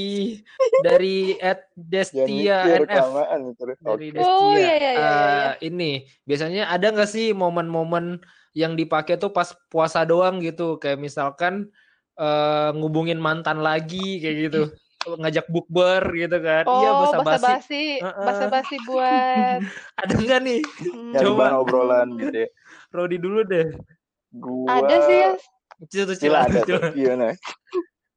dari 0.82 1.18
at 1.38 1.70
Destia 1.78 2.66
NF 2.66 2.90
kelamaan 2.90 3.40
dari. 3.54 3.74
Destia. 4.10 4.26
Oh, 4.26 4.54
iya, 4.58 4.74
iya, 4.74 4.74
iya, 4.74 4.92
iya, 4.92 4.92
Eh, 4.98 5.38
iya. 5.38 5.52
ini 5.62 5.92
biasanya 6.26 6.64
ada 6.74 6.90
nggak 6.90 7.10
sih 7.10 7.38
momen-momen 7.38 8.18
yang 8.58 8.74
dipakai 8.74 9.22
tuh 9.22 9.30
pas 9.30 9.54
puasa 9.70 10.02
doang 10.02 10.42
gitu 10.42 10.82
kayak 10.82 10.98
misalkan 10.98 11.70
eh 12.18 12.70
ngubungin 12.74 13.22
mantan 13.22 13.62
lagi 13.62 14.18
kayak 14.18 14.38
gitu 14.50 14.62
ngajak 15.22 15.46
bukber 15.54 16.02
gitu 16.18 16.42
kan 16.42 16.66
iya 16.66 16.90
Oh, 16.90 17.06
basa-basi 17.06 17.30
basa-basi, 17.38 17.84
Heeh. 18.02 18.26
basa-basi 18.26 18.76
buat 18.90 19.60
ada 20.02 20.14
nggak 20.18 20.40
nih 20.42 20.60
hmm, 20.66 21.14
Coba. 21.22 21.62
obrolan 21.62 22.18
gitu 22.18 22.38
ya. 22.44 22.50
Rodi 22.90 23.22
dulu 23.22 23.46
deh 23.46 23.78
Gua 24.34 24.82
ada 24.82 24.96
sih 25.06 25.18
ya. 25.22 25.32
Cil 25.88 26.06
Cil, 26.18 26.34
Gila 26.34 26.40
ada 26.50 26.60
Cil. 26.66 26.82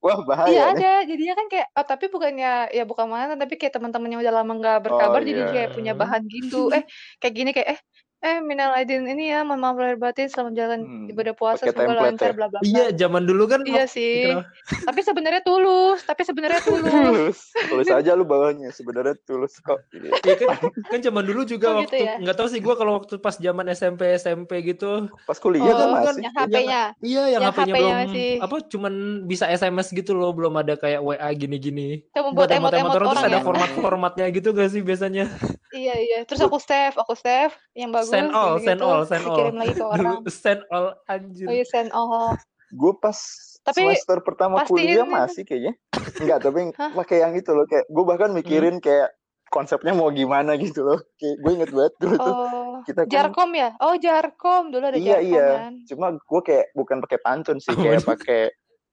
Wah 0.04 0.18
bahaya 0.28 0.48
Iya 0.48 0.60
nih. 0.72 0.72
ada, 0.72 0.86
jadinya 1.10 1.34
kan 1.38 1.46
kayak, 1.52 1.66
oh 1.76 1.84
tapi 1.90 2.04
bukannya 2.14 2.46
ya 2.76 2.82
bukan 2.90 3.06
mantan, 3.12 3.36
tapi 3.42 3.54
kayak 3.60 3.74
teman-teman 3.76 4.08
yang 4.12 4.20
udah 4.24 4.34
lama 4.40 4.52
nggak 4.60 4.76
berkabar, 4.88 5.20
Oh, 5.20 5.24
jadi 5.28 5.40
iya. 5.40 5.52
kayak 5.52 5.68
punya 5.76 5.92
bahan 6.00 6.22
gitu. 6.34 6.56
Eh 6.76 6.82
kayak 7.20 7.34
gini 7.38 7.50
kayak, 7.56 7.68
eh 7.76 7.78
eh 8.20 8.36
minal 8.38 8.76
aidin 8.76 9.08
ini 9.08 9.28
ya, 9.28 9.40
mohon 9.40 9.58
maaf 9.58 9.74
lahir 9.74 9.96
batin, 9.96 10.28
selamat 10.28 10.52
jalan 10.52 10.80
Hmm, 10.82 11.08
ibadah 11.08 11.32
puasa, 11.32 11.64
semoga 11.64 12.04
lancar, 12.04 12.30
ya? 12.30 12.36
bla 12.36 12.46
bla 12.46 12.60
bla. 12.60 12.60
iya 12.62 12.92
zaman 12.92 13.24
dulu 13.24 13.48
kan 13.48 13.64
Iya 13.64 13.84
sih. 13.86 14.36
kenapa? 14.36 14.44
Tapi 14.84 15.00
sebenarnya 15.00 15.40
tulus, 15.40 16.04
tapi 16.04 16.22
sebenarnya 16.22 16.60
tulus. 16.68 16.92
tulus. 16.92 17.38
Tulis 17.64 17.88
aja 17.88 18.12
lu 18.12 18.22
bawahnya. 18.22 18.68
Sebenarnya 18.70 19.16
tulus 19.22 19.56
kok. 19.58 19.80
Gitu. 19.90 20.12
Iya 20.20 20.34
kan, 20.36 20.48
kan 20.86 21.00
zaman 21.00 21.24
dulu 21.24 21.42
juga 21.44 21.66
Oh, 21.70 21.80
gitu 21.80 21.96
waktu 21.96 22.04
ya? 22.04 22.14
nggak 22.20 22.36
tahu 22.36 22.48
sih 22.50 22.60
gua 22.60 22.74
kalau 22.74 22.92
waktu 22.94 23.16
pas 23.16 23.34
zaman 23.34 23.66
SMP 23.70 24.12
SMP 24.14 24.50
gitu 24.66 25.08
Pas 25.24 25.36
kuliah 25.36 25.64
kan 25.66 25.80
Oh, 25.80 25.96
masih. 25.96 26.20
yang 26.20 26.34
HP-nya. 26.34 26.82
iya 27.00 27.22
yang, 27.30 27.40
Yang 27.40 27.52
HP-nya 27.56 27.64
HP-nya 27.64 27.74
belum 27.74 27.96
masih- 28.04 28.38
apa 28.40 28.56
cuman 28.66 28.92
bisa 29.24 29.44
SMS 29.48 29.88
gitu 29.90 30.12
loh 30.12 30.30
belum 30.30 30.54
ada 30.54 30.74
kayak 30.74 31.00
WA 31.00 31.30
gini-gini 31.32 32.04
Kamu 32.10 32.32
buat 32.32 32.52
buat 32.52 32.52
emot-emot 32.52 32.92
orang 32.92 33.08
terus 33.10 33.24
ada 33.24 33.38
ya. 33.38 33.42
format-formatnya 33.42 34.26
gitu 34.28 34.52
gak 34.52 34.68
sih 34.68 34.82
biasanya 34.82 35.24
Iya 35.70 35.94
iya. 35.96 36.18
Terus 36.26 36.42
aku 36.42 36.58
save, 36.58 36.98
aku 36.98 37.14
save 37.14 37.54
yang 37.72 37.94
bagus. 37.94 38.09
Send 38.10 38.28
all, 38.30 38.54
send 38.58 38.80
all, 38.80 39.02
send 39.04 39.22
all. 39.22 39.32
Dikirim 39.32 39.56
lagi 39.56 39.72
ke 39.72 39.84
orang. 39.88 40.14
dulu 40.18 40.28
send 40.28 40.60
all 40.68 40.86
anjir 41.06 41.46
Oh 41.46 41.52
iya 41.52 41.64
send 41.64 41.90
all. 41.90 42.34
Gue 42.68 42.92
pas 42.94 43.18
Tapi 43.62 43.80
semester 43.82 44.18
pertama 44.20 44.62
kuliah 44.64 45.02
itu. 45.02 45.06
masih 45.06 45.42
kayaknya. 45.42 45.74
Enggak, 46.16 46.38
tapi 46.40 46.60
pakai 46.98 47.16
yang 47.20 47.34
itu 47.34 47.50
loh. 47.50 47.64
Kayak 47.64 47.86
gue 47.86 48.04
bahkan 48.04 48.30
mikirin 48.30 48.78
kayak 48.78 49.10
konsepnya 49.46 49.90
mau 49.92 50.08
gimana 50.08 50.54
gitu 50.56 50.82
loh. 50.82 50.98
Kayak 51.14 51.36
gue 51.36 51.50
inget 51.52 51.70
banget 51.70 51.94
dulu 51.96 52.14
tuh. 52.16 52.34
Oh, 52.34 52.74
Kita 52.82 53.00
kan- 53.02 53.10
Jarkom 53.10 53.50
ya? 53.52 53.68
Oh, 53.76 53.94
Jarkom. 53.94 54.62
Dulu 54.68 54.84
ada 54.84 54.94
iya 54.94 55.16
Jarkom 55.16 55.26
iya. 55.26 55.48
kan. 55.56 55.72
Cuma 55.84 56.06
gue 56.14 56.40
kayak 56.40 56.66
bukan 56.72 56.96
pakai 57.00 57.18
pantun 57.20 57.58
sih. 57.58 57.74
Kayak 57.76 58.02
pakai 58.04 58.42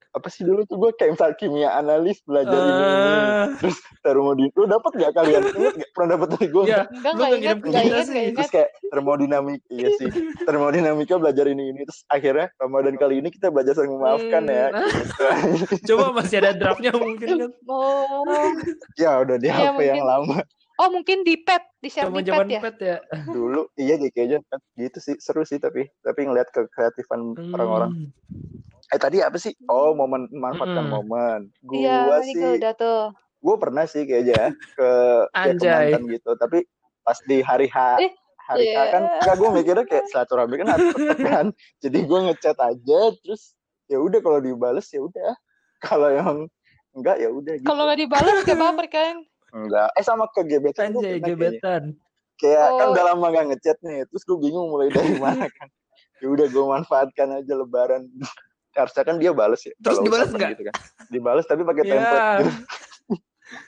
apa 0.09 0.27
sih 0.27 0.41
dulu 0.41 0.65
tuh 0.65 0.75
gue 0.75 0.89
kayak 0.91 1.13
misal 1.13 1.29
kimia 1.31 1.69
analis 1.71 2.17
belajar 2.23 2.57
ini 2.57 2.73
ini. 2.73 3.13
Terus 3.57 3.77
termodinamika. 3.99 4.57
Lu 4.57 4.65
dapat 4.65 4.91
gak 4.95 5.13
kalian? 5.13 5.41
Ingat 5.49 5.75
gak? 5.75 5.89
Pernah 5.91 6.09
dapat 6.13 6.27
dari 6.33 6.47
gue? 6.47 6.63
Iya, 6.63 6.81
Enggak, 6.87 7.11
Lu 7.11 7.17
enggak 7.17 7.29
ke 7.29 7.35
enggak 7.37 7.55
kita 7.57 7.79
ingat, 7.81 8.05
sih. 8.05 8.13
enggak 8.13 8.33
Terus 8.37 8.49
kayak 8.51 8.69
termodinamika, 8.87 9.65
iya 9.69 9.87
sih. 9.95 10.09
Termodinamika 10.43 11.15
belajar 11.17 11.45
ini 11.45 11.63
ini. 11.69 11.81
Terus 11.83 12.01
akhirnya 12.07 12.47
Ramadan 12.57 12.95
kali 12.95 13.15
ini 13.19 13.29
kita 13.29 13.47
belajar 13.49 13.73
saling 13.73 13.93
memaafkan 13.93 14.43
ya. 14.45 14.65
Hmm. 14.69 14.85
Gitu. 14.87 15.75
coba 15.93 16.05
masih 16.15 16.37
ada 16.39 16.51
draftnya 16.53 16.91
mungkin 16.93 17.27
kan 17.27 17.49
Oh, 17.67 18.23
ya 18.95 19.19
udah 19.21 19.37
di 19.37 19.47
Iya, 19.47 19.73
HP 19.73 19.79
yang 19.83 20.01
mungkin. 20.01 20.07
lama 20.07 20.37
oh 20.77 20.89
mungkin 20.93 21.25
di 21.25 21.41
pet, 21.41 21.63
di 21.81 21.89
share 21.89 22.05
zaman 22.05 22.21
di 22.45 22.53
pet 22.53 22.53
ya? 22.53 22.61
pet 22.61 22.77
ya 22.77 22.97
dulu. 23.27 23.65
Iya 23.73 23.97
kayaknya 24.09 24.45
kan 24.45 24.61
gitu 24.77 24.97
sih 25.01 25.15
seru 25.17 25.41
sih 25.41 25.57
tapi 25.57 25.89
tapi 26.05 26.19
ngeliat 26.23 26.53
ke 26.53 26.69
kreatifan 26.69 27.33
orang-orang. 27.49 27.91
Hmm. 27.97 28.93
Eh 28.93 28.99
tadi 29.01 29.19
apa 29.19 29.35
sih? 29.35 29.57
Oh 29.67 29.91
momen 29.91 30.29
memanfaatkan 30.29 30.85
Mm-mm. 30.85 30.95
momen. 30.95 31.39
Gua 31.59 31.75
Iya, 31.75 31.97
tadi 32.13 32.25
sih 32.29 32.33
gue 32.37 32.51
udah 32.61 32.73
tuh. 32.77 33.01
Gue 33.39 33.55
pernah 33.55 33.83
sih 33.83 34.03
kayaknya 34.03 34.49
ke 34.73 34.89
kayak 35.29 35.29
ke 35.31 35.39
Anjay. 35.55 35.71
mantan 35.91 36.03
gitu 36.09 36.29
tapi 36.35 36.57
pas 37.01 37.17
di 37.21 37.37
hari 37.39 37.67
H 37.67 37.77
Eh, 37.99 38.11
hari 38.43 38.65
H 38.65 38.75
iya. 38.75 38.83
kan 38.89 39.03
enggak 39.15 39.35
gue 39.35 39.49
mikirnya 39.51 39.85
kayak 39.85 40.05
silaturahmi 40.07 40.55
kan 40.57 40.67
harus 40.69 40.87
kan 41.17 41.45
jadi 41.83 41.99
gue 41.99 42.19
ngechat 42.25 42.57
aja 42.57 42.99
terus 43.15 43.53
ya 43.85 43.97
udah 43.97 44.19
kalau 44.19 44.39
dibales 44.39 44.87
ya 44.87 44.99
udah 44.99 45.31
kalau 45.79 46.09
yang 46.09 46.37
enggak 46.91 47.17
ya 47.17 47.29
udah 47.29 47.53
gitu 47.55 47.63
Kalau 47.63 47.85
nggak 47.85 47.99
dibalas 47.99 48.37
gak 48.41 48.57
baper 48.57 48.87
kan? 48.87 49.15
enggak 49.49 49.87
eh 49.91 50.03
sama 50.03 50.27
ke 50.27 50.41
gebetan 50.43 50.91
anjay 50.91 51.01
kayaknya. 51.15 51.27
gebetan 51.29 51.83
kayak 52.35 52.67
kan 52.71 52.85
Oh. 52.85 52.91
udah 52.91 53.03
lama 53.07 53.25
gak 53.31 53.45
ngechat 53.49 53.77
nih 53.81 54.03
terus 54.03 54.23
gue 54.23 54.37
bingung 54.37 54.67
mulai 54.67 54.89
dari 54.89 55.13
mana 55.23 55.47
kan 55.47 55.69
ya 56.17 56.27
udah 56.27 56.45
gue 56.45 56.63
manfaatkan 56.67 57.27
aja 57.35 57.53
lebaran 57.53 58.09
harusnya 58.71 59.03
kan 59.03 59.15
dia 59.15 59.31
bales 59.31 59.61
ya 59.61 59.73
Terus 59.75 59.97
dibales 59.99 60.27
ucapan 60.27 60.35
nggak? 60.35 60.49
gitu 60.51 60.63
kan 60.65 60.75
dibales 61.07 61.45
tapi 61.45 61.61
pakai 61.63 61.83
Ya. 61.83 61.91
template 61.91 62.25
gitu. 62.35 62.51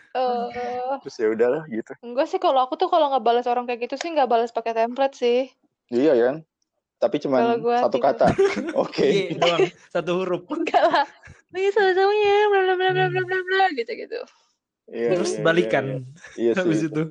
Eh, 0.09 0.97
terus 1.05 1.15
ya 1.21 1.29
udahlah 1.29 1.63
gitu 1.69 1.93
enggak 2.01 2.25
sih 2.33 2.41
kalau 2.41 2.65
aku 2.65 2.73
tuh 2.81 2.89
kalau 2.89 3.13
nggak 3.13 3.21
balas 3.21 3.45
orang 3.45 3.69
kayak 3.69 3.85
gitu 3.85 3.95
sih 4.01 4.09
nggak 4.09 4.25
balas 4.25 4.49
pakai 4.49 4.73
template 4.73 5.13
sih. 5.13 5.53
Iya 5.93 6.17
kan? 6.17 6.35
Tapi 6.99 7.15
cuma 7.21 7.55
satu 7.85 7.97
kata. 8.01 8.33
Oke. 8.83 9.05
Iya 9.05 9.37
doang 9.37 9.61
satu 9.93 10.11
huruf 10.21 10.49
Enggak 10.49 10.81
lah. 10.81 11.05
Iya 11.53 11.69
sama-samanya, 11.73 12.35
bla 12.49 12.59
bla 12.61 12.75
bla 12.77 12.89
bla 12.93 13.05
bla 13.09 13.21
bla 13.21 13.39
bla 13.45 13.65
gitu 13.77 13.91
gitu. 13.93 14.19
Iya, 14.89 15.09
Terus 15.13 15.31
iya, 15.37 15.43
balikan. 15.45 15.85
Iya, 15.85 15.97
iya. 15.97 16.41
Iya 16.41 16.51
Habis 16.61 16.79
sih. 16.81 16.89
itu. 16.89 17.03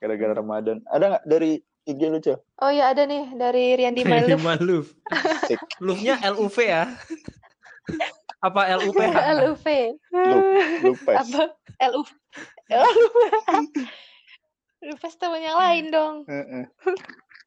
Gara-gara 0.00 0.32
Ramadan. 0.32 0.76
Ada 0.88 1.04
nggak 1.12 1.24
dari 1.28 1.60
IG 1.84 2.00
lu, 2.08 2.18
Cel? 2.24 2.38
Oh 2.62 2.70
iya 2.72 2.94
ada 2.94 3.04
nih 3.04 3.32
dari 3.36 3.76
Riandi 3.76 4.02
Maluf. 4.08 4.40
Maluf. 4.40 4.86
Sik. 5.48 5.60
Lufnya 5.84 6.16
LUV 6.24 6.56
ya? 6.64 6.84
Apa 8.42 8.74
LUPH? 8.74 9.14
LUV. 9.38 9.66
Lupes. 10.84 11.16
Apa? 11.22 11.42
LUV. 11.78 12.08
LUV. 12.74 13.16
Lupes 14.82 15.14
temen 15.14 15.46
yang 15.46 15.54
lain 15.54 15.84
dong. 15.94 16.14
Heeh. 16.26 16.66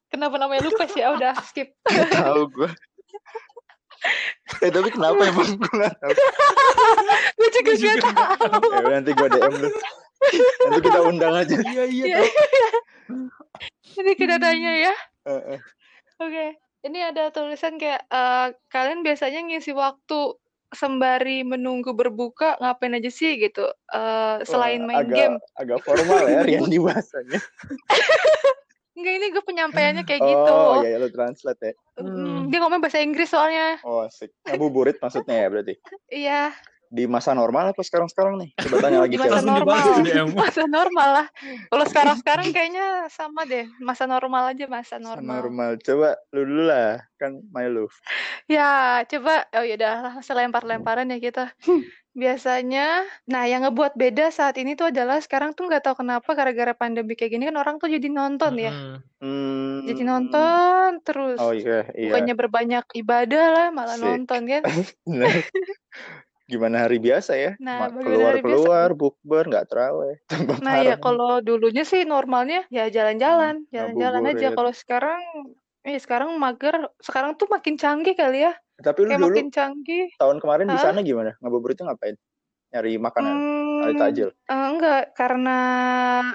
Kenapa 0.08 0.40
namanya 0.40 0.64
Lupes 0.64 0.96
ya? 0.96 1.12
Udah 1.12 1.36
skip. 1.44 1.76
Tahu 1.84 2.48
gue. 2.48 2.70
eh 4.62 4.70
tapi 4.70 4.88
kenapa 4.92 5.18
emang 5.26 5.56
gue 5.58 5.72
nggak 5.72 5.94
tahu. 6.00 6.12
Gue 7.36 7.76
juga 7.76 7.92
gak. 8.00 8.16
Ya 8.40 8.78
udah, 8.80 8.92
nanti 8.96 9.10
gue 9.12 9.28
DM 9.28 9.54
lu. 9.58 9.68
Nanti 10.64 10.80
kita 10.80 11.00
undang 11.04 11.34
aja. 11.36 11.56
Iya 11.60 11.84
iya. 11.92 12.04
Iya. 12.08 12.18
Ini 14.00 14.12
kita 14.16 14.40
tanya 14.40 14.72
ya. 14.72 14.94
Heeh. 15.28 15.58
Oke. 16.24 16.46
Ini 16.86 16.98
ada 17.12 17.34
tulisan 17.34 17.76
kayak 17.76 18.06
eh, 18.08 18.46
kalian 18.72 19.04
biasanya 19.04 19.44
ngisi 19.44 19.74
waktu 19.74 20.38
sembari 20.74 21.46
menunggu 21.46 21.94
berbuka 21.94 22.58
ngapain 22.58 22.98
aja 22.98 23.10
sih 23.10 23.38
gitu? 23.38 23.66
Eh, 23.92 24.36
selain 24.46 24.82
main 24.82 25.06
agak, 25.06 25.16
game. 25.16 25.36
Agak 25.58 25.78
formal 25.86 26.24
ya 26.26 26.40
Rian 26.46 26.66
bahasanya. 26.66 27.40
Enggak 28.96 29.12
ini 29.12 29.26
gue 29.28 29.44
penyampaiannya 29.44 30.04
kayak 30.08 30.22
gitu. 30.24 30.54
Oh, 30.56 30.80
iya, 30.80 30.96
iya 30.96 30.98
lu 31.04 31.12
translate 31.12 31.60
ya. 31.60 31.72
Mm, 32.00 32.48
Dia 32.48 32.58
ngomong 32.64 32.80
bahasa 32.80 33.04
Inggris 33.04 33.28
soalnya. 33.28 33.76
Oh, 33.84 34.08
asik. 34.08 34.32
Ngabuburit 34.48 34.96
maksudnya 35.04 35.36
ya 35.44 35.46
berarti. 35.52 35.74
Iya, 36.08 36.42
Di 36.86 37.04
masa 37.10 37.34
normal 37.34 37.74
apa 37.74 37.82
sekarang-sekarang 37.82 38.38
nih? 38.38 38.50
Coba 38.62 38.76
tanya 38.78 38.98
lagi, 39.02 39.14
Di 39.14 39.20
masa 39.20 39.42
normal. 39.42 39.76
masa 40.34 40.64
normal 40.70 41.08
lah. 41.22 41.26
Kalau 41.72 41.84
sekarang-sekarang 41.90 42.48
kayaknya 42.54 43.10
sama 43.10 43.42
deh. 43.44 43.66
Masa 43.82 44.06
normal 44.06 44.54
aja, 44.54 44.64
masa 44.70 44.96
Masa 44.96 45.02
normal. 45.02 45.34
normal. 45.42 45.70
Coba 45.82 46.08
lu 46.30 46.42
dulu 46.46 46.62
lah. 46.70 47.02
Kan 47.18 47.42
my 47.50 47.66
love. 47.66 47.94
Ya, 48.46 49.02
coba. 49.08 49.48
Oh 49.56 49.64
ya 49.66 49.74
udah, 49.74 50.22
selempar-lemparan 50.22 51.10
ya 51.10 51.18
kita. 51.18 51.50
Biasanya, 52.16 53.04
nah 53.28 53.44
yang 53.44 53.68
ngebuat 53.68 53.92
beda 53.92 54.32
saat 54.32 54.56
ini 54.56 54.72
tuh 54.72 54.88
adalah 54.88 55.20
sekarang 55.20 55.52
tuh 55.52 55.68
nggak 55.68 55.84
tahu 55.84 56.00
kenapa 56.00 56.32
gara-gara 56.32 56.72
pandemi 56.72 57.12
kayak 57.12 57.36
gini 57.36 57.44
kan 57.44 57.60
orang 57.60 57.76
tuh 57.76 57.92
jadi 57.92 58.08
nonton 58.08 58.56
ya. 58.56 58.72
Mm. 58.72 58.96
Hmm. 59.20 59.76
Jadi 59.84 60.02
nonton 60.02 60.88
terus. 61.04 61.36
Oh 61.36 61.52
iya, 61.52 61.84
iya. 61.92 62.08
Bukannya 62.08 62.32
berbanyak 62.32 62.84
ibadah 62.96 63.46
lah, 63.52 63.66
malah 63.68 64.00
Sik. 64.00 64.04
nonton 64.08 64.40
kan. 64.48 64.62
Gimana 66.46 66.86
hari 66.86 67.02
biasa 67.02 67.34
ya? 67.34 67.50
Nah, 67.58 67.90
biasa? 67.90 68.06
Keluar-keluar, 68.06 68.88
bukber, 68.94 69.44
nggak. 69.50 69.66
Tempat 69.66 70.58
Nah 70.64 70.76
ya 70.82 70.94
kalau 70.98 71.42
dulunya 71.42 71.82
sih 71.82 72.02
normalnya 72.06 72.66
ya 72.70 72.86
jalan-jalan, 72.90 73.66
jalan-jalan 73.74 74.22
aja. 74.30 74.48
ngabuburit. 74.50 74.58
Kalau 74.58 74.72
sekarang, 74.72 75.20
eh 75.86 75.98
sekarang 75.98 76.28
mager. 76.38 76.74
Sekarang 77.02 77.34
tuh 77.34 77.46
makin 77.50 77.74
canggih 77.78 78.14
kali 78.14 78.46
ya. 78.46 78.52
Tapi 78.78 78.98
lu 79.02 79.10
Kayak 79.10 79.20
dulu 79.20 79.38
makin 79.38 79.46
canggih. 79.50 80.06
tahun 80.20 80.38
kemarin 80.42 80.66
di 80.70 80.78
Hah? 80.78 80.84
sana 80.84 81.00
gimana? 81.02 81.34
Ngabuburitnya 81.42 81.84
ngapain? 81.92 82.16
Nyari 82.74 82.92
makanan? 82.98 83.36
Hmm, 83.36 83.96
takjil? 83.98 84.28
eh, 84.46 84.66
enggak, 84.72 85.02
karena 85.18 85.58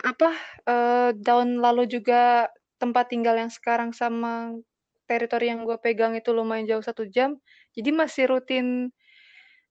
apa? 0.03 0.29
eh, 0.67 1.09
tahun 1.23 1.59
lalu 1.59 1.83
juga 1.87 2.51
tempat 2.81 3.05
tinggal 3.13 3.35
yang 3.37 3.51
sekarang 3.53 3.91
sama 3.93 4.57
teritori 5.05 5.51
yang 5.51 5.67
gue 5.67 5.77
pegang 5.83 6.15
itu 6.17 6.31
lumayan 6.31 6.65
jauh 6.69 6.83
satu 6.83 7.03
jam. 7.07 7.37
Jadi 7.75 7.89
masih 7.91 8.25
rutin, 8.31 8.91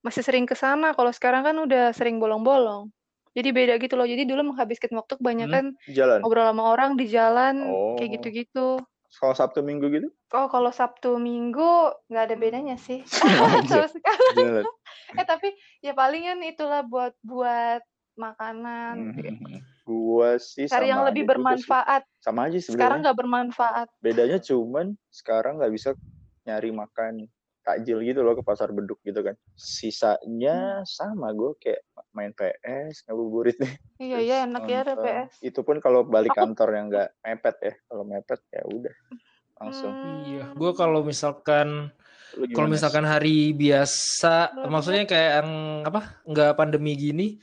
masih 0.01 0.21
sering 0.21 0.45
ke 0.45 0.55
sana. 0.55 0.93
Kalau 0.93 1.11
sekarang 1.11 1.43
kan 1.43 1.57
udah 1.57 1.93
sering 1.93 2.17
bolong-bolong. 2.17 2.89
Jadi 3.31 3.49
beda 3.51 3.75
gitu 3.77 3.95
loh. 3.95 4.05
Jadi 4.05 4.25
dulu 4.25 4.51
menghabiskan 4.51 4.91
waktu 4.93 5.15
kebanyakan 5.15 5.79
Jalan? 5.87 6.19
ngobrol 6.21 6.45
sama 6.45 6.65
orang 6.67 6.99
di 6.99 7.07
jalan, 7.07 7.63
kayak 7.95 8.09
Oh. 8.09 8.15
gitu-gitu. 8.17 8.69
Kalau 9.13 9.35
Sabtu 9.35 9.61
Minggu 9.61 9.87
gitu? 9.89 10.09
Oh, 10.31 10.47
kalau 10.47 10.71
Sabtu 10.71 11.15
Minggu 11.15 11.67
nggak 12.07 12.25
ada 12.25 12.37
bedanya 12.37 12.75
sih. 12.75 13.03
Sama 13.71 13.87
sekali. 13.87 14.67
Eh 15.13 15.27
tapi 15.27 15.51
ya 15.79 15.93
palingan 15.93 16.43
itulah 16.43 16.83
buat 16.83 17.15
buat 17.21 17.83
makanan. 18.17 18.95
Hmm. 19.15 19.63
Gua 19.83 20.39
sih 20.39 20.67
Cari 20.67 20.87
yang 20.87 21.03
lebih 21.03 21.23
juga 21.23 21.27
sih. 21.27 21.31
bermanfaat. 21.35 22.03
Sama 22.21 22.47
aja 22.47 22.55
Sekarang 22.57 22.71
sebenarnya. 22.71 22.99
nggak 23.03 23.19
bermanfaat. 23.19 23.89
Bedanya 23.99 24.39
cuman 24.39 24.87
sekarang 25.09 25.59
nggak 25.59 25.73
bisa 25.73 25.91
nyari 26.43 26.71
makan 26.71 27.27
takjil 27.61 28.01
gitu 28.03 28.25
loh 28.25 28.35
ke 28.35 28.43
pasar 28.43 28.73
beduk 28.73 28.99
gitu 29.05 29.21
kan. 29.21 29.37
Hmm. 29.37 29.57
Sisanya 29.57 30.83
sama 30.89 31.33
gue 31.37 31.57
kayak 31.61 31.81
main 32.17 32.33
PS, 32.33 33.07
ngabuburit 33.07 33.57
nih. 33.61 33.75
Iya 34.01 34.19
iya 34.19 34.37
enak 34.49 34.65
ya 34.67 34.79
ada. 34.83 34.95
PS. 34.97 35.45
Itu 35.45 35.61
pun 35.63 35.79
kalau 35.79 36.03
balik 36.05 36.33
Aku- 36.35 36.41
kantor 36.49 36.69
yang 36.75 36.87
nggak 36.89 37.09
mepet 37.23 37.57
ya. 37.61 37.75
Kalau 37.87 38.05
mepet 38.09 38.41
ya 38.51 38.63
udah 38.67 38.95
langsung. 39.61 39.93
Hmm. 39.93 40.21
Iya, 40.25 40.45
gue 40.57 40.73
kalau 40.73 41.05
misalkan 41.05 41.93
kalau 42.55 42.71
misalkan 42.71 43.03
hari 43.03 43.51
biasa, 43.53 44.55
Lu 44.63 44.71
maksudnya 44.71 45.03
kayak 45.03 45.43
yang 45.43 45.51
apa? 45.83 46.23
Nggak 46.23 46.53
pandemi 46.55 46.95
gini, 46.95 47.43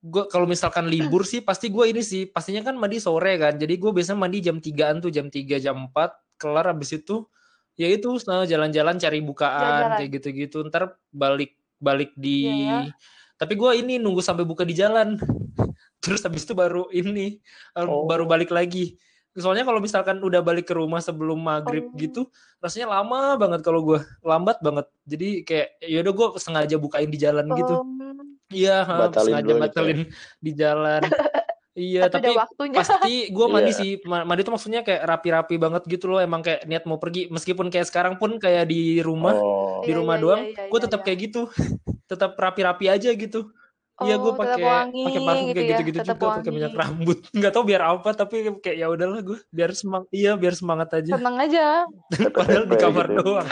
gue 0.00 0.24
kalau 0.32 0.48
misalkan 0.48 0.88
libur 0.88 1.28
sih 1.28 1.44
pasti 1.44 1.68
gue 1.68 1.92
ini 1.92 2.00
sih 2.00 2.28
pastinya 2.28 2.64
kan 2.64 2.76
mandi 2.76 2.98
sore 2.98 3.36
kan. 3.36 3.56
Jadi 3.60 3.76
gue 3.76 3.90
biasanya 3.92 4.18
mandi 4.18 4.40
jam 4.40 4.58
3-an 4.58 5.04
tuh 5.04 5.12
jam 5.12 5.28
3 5.28 5.60
jam 5.60 5.76
4 5.92 6.40
kelar 6.40 6.72
habis 6.72 6.96
itu 6.96 7.28
ya 7.74 7.88
itu 7.90 8.18
jalan-jalan 8.22 8.96
cari 8.96 9.18
bukaan 9.20 9.60
Jalan-jalan. 9.60 9.98
kayak 9.98 10.10
gitu-gitu. 10.18 10.58
Ntar 10.66 10.94
balik 11.10 11.54
balik 11.78 12.10
di 12.14 12.48
Iya 12.48 12.90
tapi 13.34 13.58
gue 13.58 13.70
ini 13.82 13.98
nunggu 13.98 14.22
sampai 14.22 14.46
buka 14.46 14.62
di 14.62 14.72
jalan. 14.72 15.18
Terus 16.02 16.22
habis 16.22 16.46
itu 16.46 16.54
baru 16.54 16.86
ini 16.94 17.42
Oh. 17.74 18.06
baru 18.06 18.24
balik 18.24 18.54
lagi. 18.54 18.94
Soalnya 19.34 19.66
kalau 19.66 19.82
misalkan 19.82 20.22
udah 20.22 20.38
balik 20.38 20.70
ke 20.70 20.74
rumah 20.78 21.02
sebelum 21.02 21.42
maghrib 21.42 21.90
Oh. 21.90 21.98
gitu, 21.98 22.30
rasanya 22.62 22.94
lama 22.94 23.34
banget 23.34 23.60
kalau 23.66 23.82
gue 23.82 23.98
lambat 24.22 24.62
banget. 24.62 24.86
Jadi 25.02 25.28
kayak 25.42 25.68
yaudah 25.82 26.12
gue 26.14 26.26
sengaja 26.38 26.76
bukain 26.78 27.10
di 27.10 27.18
jalan 27.18 27.46
gitu. 27.52 27.74
Um, 27.82 28.38
Iya, 28.54 28.86
ha, 28.86 29.10
Batalin 29.10 29.34
sengaja 29.34 29.42
dulu 29.42 29.50
nih, 29.50 29.62
batalin 29.66 30.00
di 30.38 30.50
jalan. 30.54 31.02
iya, 31.74 32.00
tapi, 32.04 32.24
tapi 32.24 32.30
waktunya. 32.34 32.76
pasti 32.76 33.12
gue 33.28 33.46
mandi 33.46 33.68
Iya. 33.68 33.76
sih. 33.76 33.90
Ma- 34.02 34.22
Mandi 34.22 34.42
tuh 34.42 34.52
maksudnya 34.52 34.80
kayak 34.80 35.02
rapi-rapi 35.04 35.54
banget 35.56 35.82
gitu 35.86 36.06
loh. 36.06 36.18
Emang 36.18 36.40
kayak 36.40 36.64
niat 36.64 36.84
mau 36.84 36.96
pergi. 36.96 37.26
Meskipun 37.28 37.66
kayak 37.66 37.86
sekarang 37.86 38.14
pun 38.14 38.36
kayak 38.36 38.64
di 38.64 38.98
rumah, 38.98 39.34
Oh. 39.34 39.80
di 39.80 39.90
Iya, 39.90 39.98
rumah 39.98 40.14
iya, 40.14 40.22
doang, 40.22 40.40
iya, 40.42 40.52
iya, 40.56 40.66
gue 40.66 40.76
iya, 40.76 40.84
tetap 40.84 41.00
iya. 41.00 41.06
kayak 41.06 41.18
gitu. 41.20 41.42
tetap 42.06 42.30
rapi-rapi 42.34 42.86
aja 42.86 43.10
gitu. 43.10 43.50
Iya, 43.96 44.14
gue 44.16 44.26
Oh, 44.26 44.34
tetap 44.34 44.58
pakai 44.58 44.64
wangi 44.64 45.02
pakai 45.04 45.20
parfum 45.20 45.38
gitu 45.40 45.54
kayak 45.54 45.62
ya, 45.62 45.70
gitu-gitu 45.72 45.98
tetap 46.00 46.16
juga, 46.16 46.26
pakai 46.32 46.50
minyak 46.50 46.74
rambut. 46.74 47.18
Nggak 47.36 47.52
tahu 47.52 47.64
biar 47.64 47.82
apa, 47.84 48.08
tapi 48.12 48.34
kayak 48.56 48.76
ya 48.76 48.86
udahlah 48.88 49.20
gue 49.20 49.38
biar 49.48 49.70
semang, 49.72 50.04
iya 50.10 50.32
biar 50.34 50.52
semangat 50.52 50.88
aja. 50.92 51.12
Seneng 51.14 51.36
aja. 51.38 51.66
Padahal 52.34 52.64
di 52.64 52.76
kamar 52.76 53.06
gitu. 53.08 53.18
doang. 53.20 53.48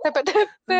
TP-TP. 0.00 0.70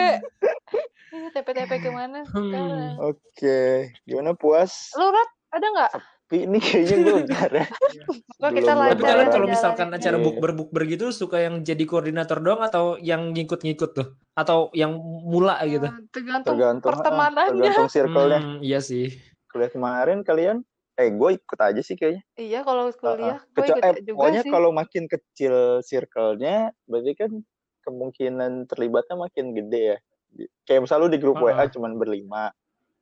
Iya, 1.09 1.29
TP-TP 1.33 1.73
ke 1.79 1.91
mana 1.91 2.27
Hmm. 2.27 2.99
Oke, 3.01 3.63
gimana 4.03 4.33
puas? 4.33 4.91
Lu 4.93 5.07
Rat, 5.07 5.31
ada 5.51 5.67
nggak? 5.69 5.93
Tapi 6.25 6.37
ini 6.43 6.57
kayaknya 6.57 6.97
gue 6.99 7.13
bentar 7.21 7.51
ya. 7.53 7.67
Kita 7.69 8.41
Tapi 8.41 8.59
kalian 8.59 8.97
jalan. 8.97 8.97
kalau 8.97 9.29
jalan. 9.31 9.49
misalkan 9.51 9.89
acara 9.91 10.17
Iya. 10.17 10.25
bukber 10.25 10.51
bukber 10.53 10.83
gitu 10.87 11.05
suka 11.11 11.37
yang 11.39 11.61
jadi 11.61 11.85
koordinator 11.85 12.41
doang 12.41 12.61
atau 12.61 12.97
yang 12.99 13.31
ngikut-ngikut 13.31 13.91
tuh? 13.93 14.09
Atau 14.33 14.73
yang 14.73 14.97
mula 14.99 15.61
gitu? 15.65 15.85
Eh, 15.85 15.95
tergantung, 16.11 16.57
Tergantung 16.57 16.81
ah, 16.83 16.93
pertemanannya. 16.97 17.53
tergantung 17.55 17.89
circle-nya. 17.89 18.41
Hmm, 18.41 18.59
iya 18.61 18.81
sih. 18.81 19.13
Kuliah 19.47 19.69
kemarin 19.69 20.19
kalian 20.21 20.65
eh 20.95 21.11
gue 21.11 21.31
ikut 21.35 21.59
aja 21.61 21.79
sih 21.79 21.93
kayaknya. 21.93 22.23
Iya, 22.35 22.61
kalau 22.63 22.89
kuliah, 22.89 23.39
gue 23.45 23.61
Kecu- 23.61 23.77
ikut 23.77 23.85
eh, 23.85 23.95
juga 24.01 24.17
pokoknya 24.17 24.43
sih. 24.43 24.51
kalau 24.51 24.71
makin 24.71 25.05
kecil 25.05 25.55
circle-nya 25.81 26.57
berarti 26.85 27.13
kan 27.15 27.31
kemungkinan 27.83 28.53
terlibatnya 28.65 29.17
makin 29.19 29.53
gede 29.53 29.83
ya. 29.85 29.99
Kayak 30.65 30.81
misal 30.83 30.99
lu 30.99 31.07
di 31.07 31.19
grup 31.19 31.37
WA 31.39 31.53
Ah. 31.55 31.69
cuman 31.69 31.95
berlima. 31.95 32.49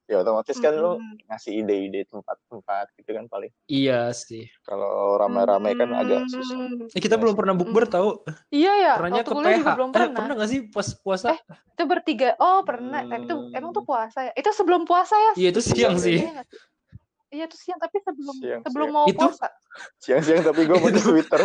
Ya 0.05 0.19
otomatis 0.19 0.59
kan 0.59 0.75
lu 0.75 0.99
Mm-mm. 0.99 1.15
ngasih 1.31 1.63
ide-ide 1.63 2.03
tempat-tempat 2.05 2.91
gitu 2.99 3.11
kan 3.15 3.25
paling. 3.27 3.55
Iya 3.65 4.11
sih. 4.11 4.51
Kalau 4.61 5.15
rame-rame 5.15 5.73
kan 5.73 5.95
agak 5.95 6.27
susah. 6.27 6.59
Hmm. 6.59 6.91
Eh, 6.91 7.01
kita 7.01 7.15
belum 7.15 7.33
pernah 7.33 7.55
bukber 7.55 7.87
Hmm. 7.87 7.95
tahu. 7.95 8.11
Iya 8.51 8.73
ya, 8.77 8.93
Pernahnya 8.99 9.23
waktu 9.23 9.31
ke 9.31 9.33
kuliah 9.33 9.49
PH. 9.49 9.59
juga 9.59 9.73
belum 9.73 9.89
Eh, 9.89 9.95
pernah. 9.95 10.19
pernah 10.19 10.35
gak 10.37 10.51
sih 10.51 10.61
pas 10.67 10.89
puasa? 10.99 11.27
Eh, 11.31 11.41
Itu 11.73 11.83
bertiga. 11.87 12.29
Oh, 12.37 12.61
pernah. 12.63 13.01
Tapi 13.01 13.25
itu 13.25 13.35
Hmm. 13.35 13.55
emang 13.55 13.71
tuh 13.71 13.83
puasa 13.83 14.19
ya? 14.23 14.33
Itu 14.35 14.51
sebelum 14.51 14.83
puasa 14.85 15.15
ya? 15.15 15.33
Iya 15.39 15.49
itu 15.51 15.61
siang 15.63 15.95
Iya, 15.95 16.03
sih. 16.03 16.19
Iya? 16.21 16.43
Iya 17.33 17.49
itu 17.49 17.57
siang, 17.57 17.81
tapi 17.81 17.97
sebelum 17.99 18.35
Siang, 18.37 18.61
sebelum 18.61 18.87
siang. 18.87 18.95
mau 18.95 19.05
Itu- 19.09 19.25
puasa. 19.25 19.49
Siang-siang 19.97 20.45
tapi 20.45 20.69
gue 20.69 20.77
mau 20.77 20.93
di 20.93 21.01
Twitter. 21.01 21.41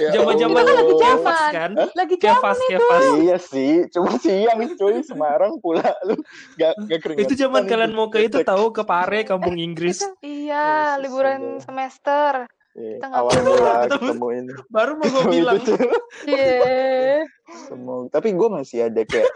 Ya 0.00 0.08
Zaman-zaman 0.14 0.62
Itu 0.62 0.72
lagi 0.72 0.94
zaman. 0.96 1.50
kan? 1.52 1.70
Lagi 1.92 2.14
jam 2.16 2.40
Kefas, 2.40 2.58
kefas. 2.64 3.04
Iya 3.18 3.36
sih, 3.36 3.72
cuma 3.90 4.16
siang 4.16 4.56
cuy 4.72 5.02
Semarang 5.02 5.58
pula 5.58 5.84
lu 6.02 6.16
gak, 6.56 6.72
gak 6.88 6.98
keringetan. 7.02 7.26
Itu 7.26 7.34
zaman 7.36 7.62
kalian 7.66 7.92
mau 7.92 8.08
ke 8.08 8.24
itu 8.24 8.40
tahu 8.40 8.72
ke 8.72 8.82
Pare, 8.82 9.22
kampung 9.22 9.60
Inggris. 9.60 10.00
Iya, 10.18 10.96
Yesus, 10.96 11.02
liburan 11.04 11.40
aduh. 11.52 11.60
semester. 11.60 12.32
Kita 12.72 13.04
nggak 13.04 13.20
awal 13.20 13.36
mula 13.44 13.74
ketemu. 13.84 14.26
ini. 14.32 14.52
Baru 14.72 14.92
mau 14.96 15.04
gue 15.04 15.24
bilang. 15.28 15.60
itu 15.60 15.76
tuh. 15.76 15.92
Iya. 16.24 17.28
Ketemu. 17.44 17.96
Tapi 18.08 18.28
gue 18.32 18.48
masih 18.48 18.78
ada 18.88 19.02
kayak 19.04 19.28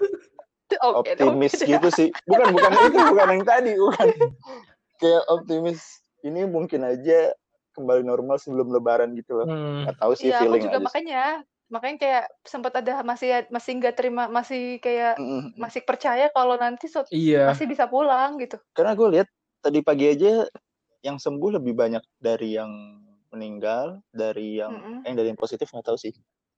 Oke, 0.75 1.15
optimis 1.15 1.55
oke. 1.55 1.67
gitu 1.79 1.89
sih. 1.95 2.09
Bukan 2.27 2.47
bukan 2.51 2.71
itu 2.91 2.99
bukan 2.99 3.29
yang 3.31 3.45
tadi, 3.47 3.73
bukan. 3.79 4.07
Kayak 4.99 5.23
optimis 5.31 5.81
ini 6.27 6.43
mungkin 6.43 6.83
aja 6.83 7.31
kembali 7.77 8.03
normal 8.03 8.41
sebelum 8.41 8.73
lebaran 8.73 9.15
gitu 9.15 9.39
loh. 9.39 9.47
Hmm. 9.47 9.87
Nggak 9.87 9.97
tahu 10.01 10.13
sih 10.17 10.33
Iya, 10.33 10.41
aku 10.41 10.45
feeling 10.49 10.63
juga 10.65 10.71
aja. 10.73 10.79
sih. 10.81 10.87
makanya 10.89 11.23
makanya 11.67 11.97
kayak 11.99 12.25
sempat 12.47 12.73
ada 12.79 13.03
masih 13.03 13.29
masih 13.51 13.73
nggak 13.83 13.95
terima 13.99 14.31
masih 14.31 14.79
kayak 14.79 15.19
Mm-mm. 15.19 15.51
masih 15.59 15.83
percaya 15.83 16.31
kalau 16.31 16.55
nanti 16.55 16.87
so- 16.87 17.07
Iya. 17.11 17.51
masih 17.51 17.67
bisa 17.67 17.91
pulang 17.91 18.39
gitu. 18.39 18.57
Karena 18.73 18.95
gue 18.95 19.09
lihat 19.19 19.29
tadi 19.61 19.83
pagi 19.83 20.07
aja 20.09 20.47
yang 21.03 21.19
sembuh 21.19 21.59
lebih 21.61 21.75
banyak 21.75 22.03
dari 22.19 22.55
yang 22.57 22.71
meninggal, 23.35 24.01
dari 24.09 24.63
yang 24.63 24.73
Mm-mm. 24.73 25.05
eh, 25.05 25.15
dari 25.15 25.29
yang 25.31 25.39
positif 25.39 25.69
nggak 25.69 25.87
tahu 25.87 25.99
sih. 26.01 26.15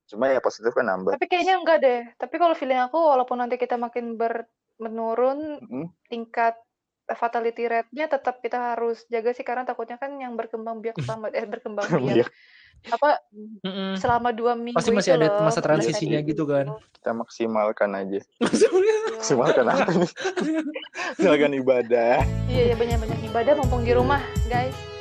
Cuma 0.09 0.33
ya 0.33 0.41
positif 0.41 0.73
kan 0.73 0.89
nambah. 0.89 1.21
Tapi 1.21 1.27
kayaknya 1.29 1.55
enggak 1.61 1.79
deh. 1.85 2.01
Tapi 2.17 2.35
kalau 2.41 2.57
feeling 2.57 2.81
aku 2.81 2.97
walaupun 2.97 3.39
nanti 3.39 3.61
kita 3.61 3.77
makin 3.77 4.17
ber 4.17 4.49
menurun 4.79 5.59
Mm-mm. 5.59 5.87
tingkat 6.07 6.55
fatality 7.09 7.67
rate-nya 7.67 8.07
tetap 8.07 8.39
kita 8.39 8.77
harus 8.77 9.03
jaga 9.09 9.33
sih 9.33 9.43
karena 9.43 9.65
takutnya 9.67 9.99
kan 9.99 10.13
yang 10.21 10.37
berkembang 10.37 10.79
biak 10.79 11.01
selama 11.03 11.33
eh 11.35 11.49
berkembang 11.49 11.89
biak 11.99 12.15
Iya, 12.15 12.27
apa 12.95 13.19
Mm-mm. 13.67 13.99
selama 13.99 14.31
dua 14.31 14.55
minggu 14.55 14.79
Pasti 14.79 14.95
masih 14.95 15.19
ada 15.19 15.35
loh, 15.35 15.51
masa 15.51 15.59
transisinya 15.59 16.21
gitu 16.23 16.47
kan. 16.47 16.79
kita 16.95 17.11
maksimalkan 17.11 17.91
aja. 17.97 18.21
Maksimalkan 19.19 19.67
apa 19.67 19.91
nih? 19.99 20.11
Maksimalkan 21.19 21.53
ibadah. 21.59 22.23
Iya, 22.47 22.63
iya 22.71 22.75
banyak-banyak 22.79 23.21
ibadah 23.35 23.53
mumpung 23.59 23.83
di 23.83 23.93
rumah, 23.99 24.23
guys. 24.47 24.98